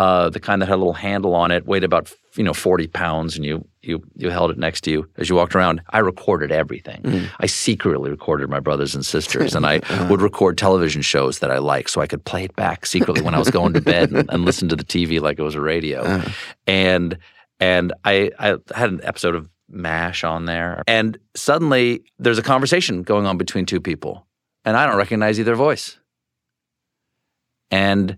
[0.00, 2.86] Uh, the kind that had a little handle on it, weighed about you know 40
[2.86, 5.82] pounds, and you you you held it next to you as you walked around.
[5.90, 7.02] I recorded everything.
[7.02, 7.28] Mm.
[7.38, 10.06] I secretly recorded my brothers and sisters, and I Uh-huh.
[10.10, 13.34] would record television shows that I liked, so I could play it back secretly when
[13.34, 15.60] I was going to bed and, and listen to the TV like it was a
[15.60, 16.00] radio.
[16.02, 16.30] Uh-huh.
[16.66, 17.18] And
[17.58, 23.02] and I I had an episode of MASH on there, and suddenly there's a conversation
[23.02, 24.26] going on between two people,
[24.64, 25.98] and I don't recognize either voice.
[27.70, 28.16] And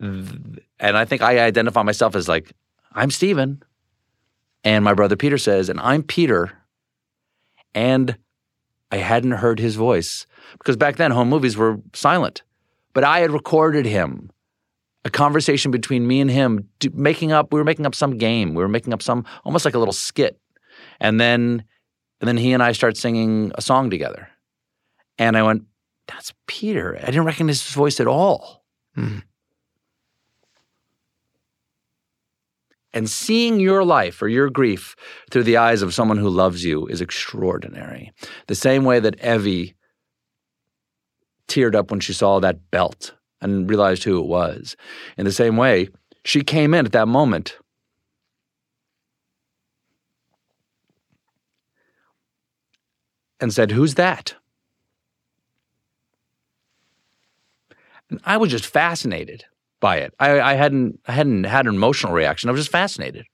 [0.00, 2.52] and I think I identify myself as like
[2.92, 3.62] I'm Stephen,
[4.64, 6.52] and my brother Peter says, and I'm Peter,
[7.74, 8.16] and
[8.90, 10.26] I hadn't heard his voice
[10.58, 12.42] because back then home movies were silent,
[12.92, 14.30] but I had recorded him.
[15.04, 17.52] A conversation between me and him, making up.
[17.52, 18.54] We were making up some game.
[18.54, 20.40] We were making up some almost like a little skit,
[20.98, 21.62] and then,
[22.20, 24.28] and then he and I start singing a song together,
[25.16, 25.62] and I went,
[26.08, 28.64] "That's Peter." I didn't recognize his voice at all.
[28.96, 29.18] Hmm.
[32.96, 34.96] And seeing your life or your grief
[35.30, 38.10] through the eyes of someone who loves you is extraordinary.
[38.46, 39.74] The same way that Evie
[41.46, 44.76] teared up when she saw that belt and realized who it was.
[45.18, 45.90] In the same way,
[46.24, 47.58] she came in at that moment.
[53.38, 54.36] And said, Who's that?
[58.08, 59.44] And I was just fascinated
[59.80, 60.14] by it.
[60.18, 62.48] I, I hadn't I hadn't had an emotional reaction.
[62.48, 63.26] I was just fascinated.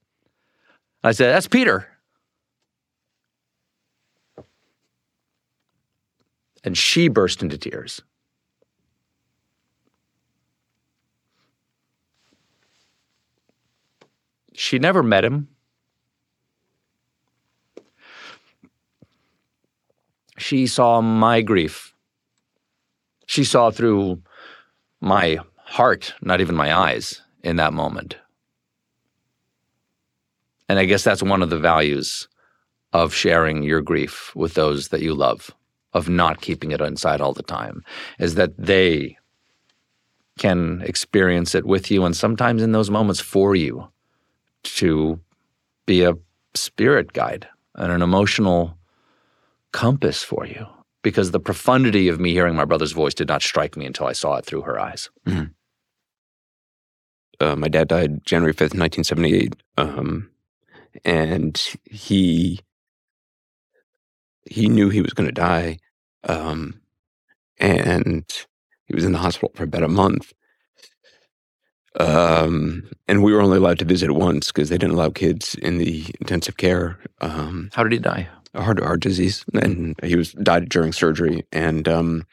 [1.05, 1.89] I said, "That's Peter."
[6.65, 8.03] And she burst into tears.
[14.55, 15.49] She never met him.
[20.39, 21.95] She saw my grief.
[23.27, 24.23] She saw through
[25.01, 25.39] my
[25.73, 28.17] heart, not even my eyes, in that moment.
[30.69, 32.29] And I guess that's one of the values
[32.93, 35.51] of sharing your grief with those that you love,
[35.95, 37.83] of not keeping it inside all the time,
[38.19, 39.17] is that they
[40.39, 43.89] can experience it with you and sometimes in those moments for you
[44.65, 45.19] to
[45.87, 46.15] be a
[46.55, 48.77] spirit guide and an emotional
[49.73, 50.67] compass for you
[51.03, 54.13] because the profundity of me hearing my brother's voice did not strike me until I
[54.13, 55.11] saw it through her eyes.
[55.27, 55.53] Mm-hmm.
[57.43, 59.55] Uh, my dad died January 5th, 1978.
[59.77, 60.31] Um,
[61.05, 62.61] and he
[64.45, 65.79] he knew he was going to die.
[66.25, 66.81] Um,
[67.59, 68.25] and
[68.87, 70.33] he was in the hospital for about a month.
[71.99, 75.79] Um, and we were only allowed to visit once because they didn't allow kids in
[75.79, 76.99] the intensive care.
[77.21, 78.29] Um, How did he die?
[78.55, 81.47] A heart heart disease, and he was died during surgery.
[81.53, 82.27] And um,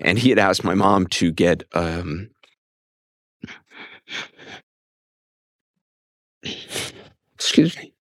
[0.00, 2.30] and he had asked my mom to get um,
[7.34, 7.92] excuse me,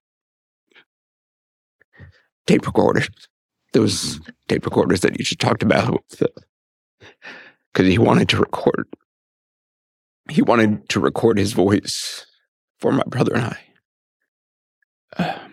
[2.45, 3.09] tape recorders.
[3.73, 8.87] Those tape recorders that you just talked about, because he wanted to record.
[10.29, 12.25] He wanted to record his voice
[12.79, 13.59] for my brother and I.
[15.17, 15.39] Uh,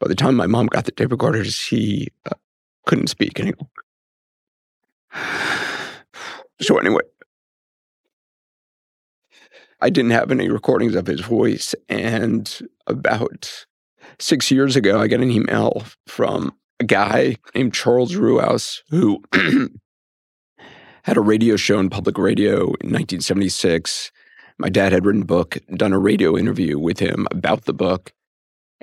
[0.00, 2.34] by the time my mom got the tape recorders, he uh,
[2.86, 3.68] couldn't speak anymore.
[6.60, 7.02] So anyway,
[9.84, 11.74] I didn't have any recordings of his voice.
[11.90, 12.50] And
[12.86, 13.66] about
[14.18, 19.22] six years ago, I got an email from a guy named Charles Ruas who
[21.02, 24.10] had a radio show in public radio in 1976.
[24.56, 28.14] My dad had written a book, done a radio interview with him about the book,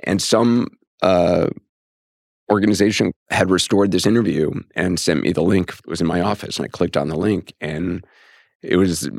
[0.04, 0.68] and some
[1.02, 1.48] uh,
[2.48, 5.70] organization had restored this interview and sent me the link.
[5.70, 8.06] It was in my office, and I clicked on the link, and
[8.62, 9.10] it was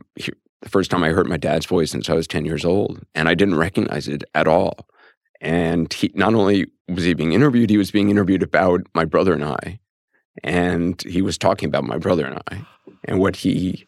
[0.64, 3.28] the first time I heard my dad's voice since I was 10 years old, and
[3.28, 4.88] I didn't recognize it at all.
[5.42, 9.34] And he not only was he being interviewed, he was being interviewed about my brother
[9.34, 9.80] and I.
[10.44, 12.66] And he was talking about my brother and I
[13.04, 13.88] and what he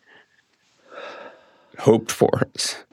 [1.79, 2.83] hoped for us.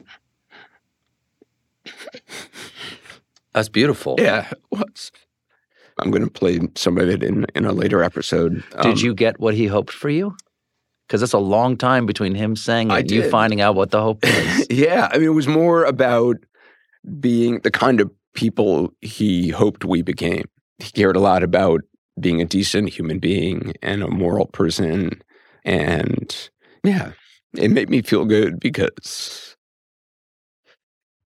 [3.53, 4.17] That's beautiful.
[4.19, 5.11] Yeah, it was.
[5.99, 8.65] I'm going to play some of it in, in a later episode.
[8.81, 10.37] Did um, you get what he hoped for you?
[11.13, 13.91] Because it's a long time between him saying it I and you finding out what
[13.91, 14.67] the hope is.
[14.71, 16.39] yeah, I mean, it was more about
[17.21, 20.47] being the kind of people he hoped we became.
[20.79, 21.83] He cared a lot about
[22.19, 25.21] being a decent human being and a moral person.
[25.67, 26.35] And
[26.83, 27.13] yeah,
[27.59, 29.55] it made me feel good because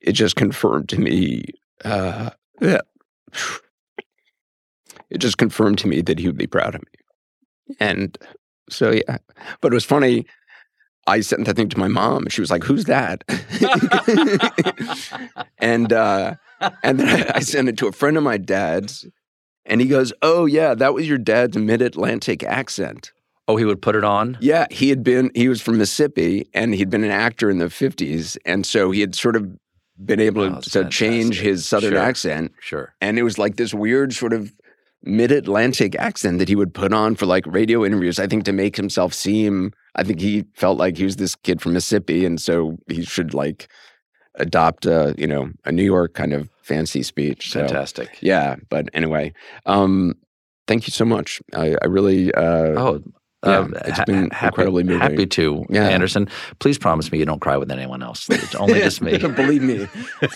[0.01, 1.45] it just confirmed to me
[1.85, 2.87] uh, that
[5.11, 7.77] it just confirmed to me that he would be proud of me.
[7.79, 8.19] And
[8.71, 9.19] so, yeah.
[9.61, 10.27] But it was funny.
[11.09, 12.25] I sent that thing to my mom.
[12.25, 13.23] and She was like, "Who's that?"
[15.59, 16.35] and uh,
[16.83, 19.07] and then I, I sent it to a friend of my dad's,
[19.65, 23.13] and he goes, "Oh yeah, that was your dad's mid-Atlantic accent."
[23.49, 24.37] Oh, he would put it on.
[24.41, 25.31] Yeah, he had been.
[25.35, 29.01] He was from Mississippi, and he'd been an actor in the '50s, and so he
[29.01, 29.47] had sort of
[30.05, 32.01] been able Oh, to change his southern Sure.
[32.01, 32.53] accent.
[32.61, 32.95] Sure.
[33.01, 34.53] And it was like this weird sort of
[35.07, 38.19] mid-Atlantic accent that he would put on for like radio interviews.
[38.19, 39.73] I think to make himself seem.
[39.95, 43.33] I think he felt like he was this kid from Mississippi, and so he should
[43.33, 43.69] like
[44.35, 47.51] adopt a you know a New York kind of fancy speech.
[47.51, 48.19] So, Fantastic.
[48.21, 49.33] Yeah, but anyway,
[49.65, 50.15] um,
[50.67, 51.41] thank you so much.
[51.55, 52.35] I, I really.
[52.35, 53.03] Uh, Oh,
[53.47, 55.01] yeah, uh, it's ha- been happy, incredibly moving.
[55.01, 55.89] Happy to, Yeah.
[55.89, 56.29] Anderson.
[56.59, 58.29] Please promise me you don't cry with anyone else.
[58.29, 59.17] It's only just me.
[59.19, 59.87] Believe me,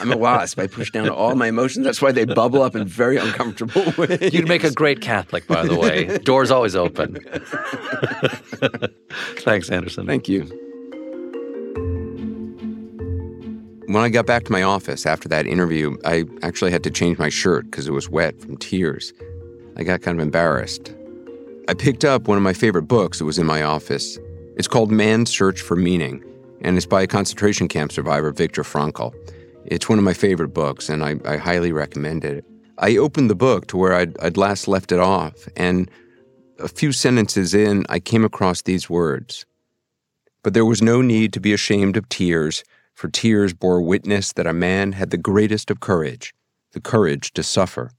[0.00, 0.58] I'm a wasp.
[0.58, 1.84] I push down all my emotions.
[1.84, 4.32] That's why they bubble up in very uncomfortable ways.
[4.32, 6.18] You'd make a great Catholic, by the way.
[6.18, 7.18] Doors always open.
[9.40, 10.06] Thanks, Anderson.
[10.06, 10.44] Thank you.
[13.86, 17.18] When I got back to my office after that interview, I actually had to change
[17.18, 19.12] my shirt because it was wet from tears.
[19.76, 20.94] I got kind of embarrassed.
[21.70, 24.18] I picked up one of my favorite books that was in my office.
[24.56, 26.20] It's called Man's Search for Meaning,
[26.62, 29.14] and it's by a concentration camp survivor, Viktor Frankl.
[29.66, 32.44] It's one of my favorite books, and I, I highly recommend it.
[32.78, 35.88] I opened the book to where I'd, I'd last left it off, and
[36.58, 39.46] a few sentences in, I came across these words
[40.42, 42.64] But there was no need to be ashamed of tears,
[42.94, 46.34] for tears bore witness that a man had the greatest of courage,
[46.72, 47.92] the courage to suffer.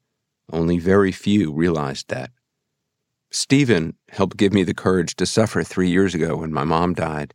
[0.52, 2.32] Only very few realized that.
[3.32, 7.34] Stephen helped give me the courage to suffer three years ago when my mom died,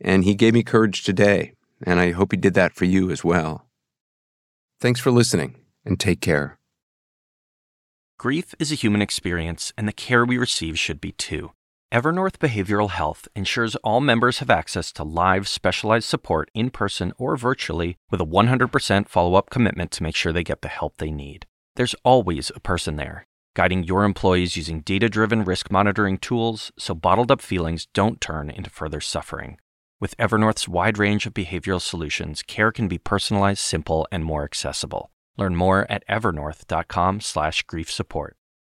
[0.00, 1.52] and he gave me courage today,
[1.86, 3.68] and I hope he did that for you as well.
[4.80, 6.58] Thanks for listening, and take care.
[8.18, 11.52] Grief is a human experience, and the care we receive should be too.
[11.94, 17.36] Evernorth Behavioral Health ensures all members have access to live, specialized support in person or
[17.36, 21.12] virtually with a 100% follow up commitment to make sure they get the help they
[21.12, 21.46] need.
[21.76, 23.24] There's always a person there,
[23.58, 28.48] guiding your employees using data driven risk monitoring tools so bottled up feelings don't turn
[28.48, 29.58] into further suffering.
[30.00, 35.10] With Evernorth's wide range of behavioral solutions, care can be personalized, simple, and more accessible.
[35.36, 38.37] Learn more at evernorth.com/grief support.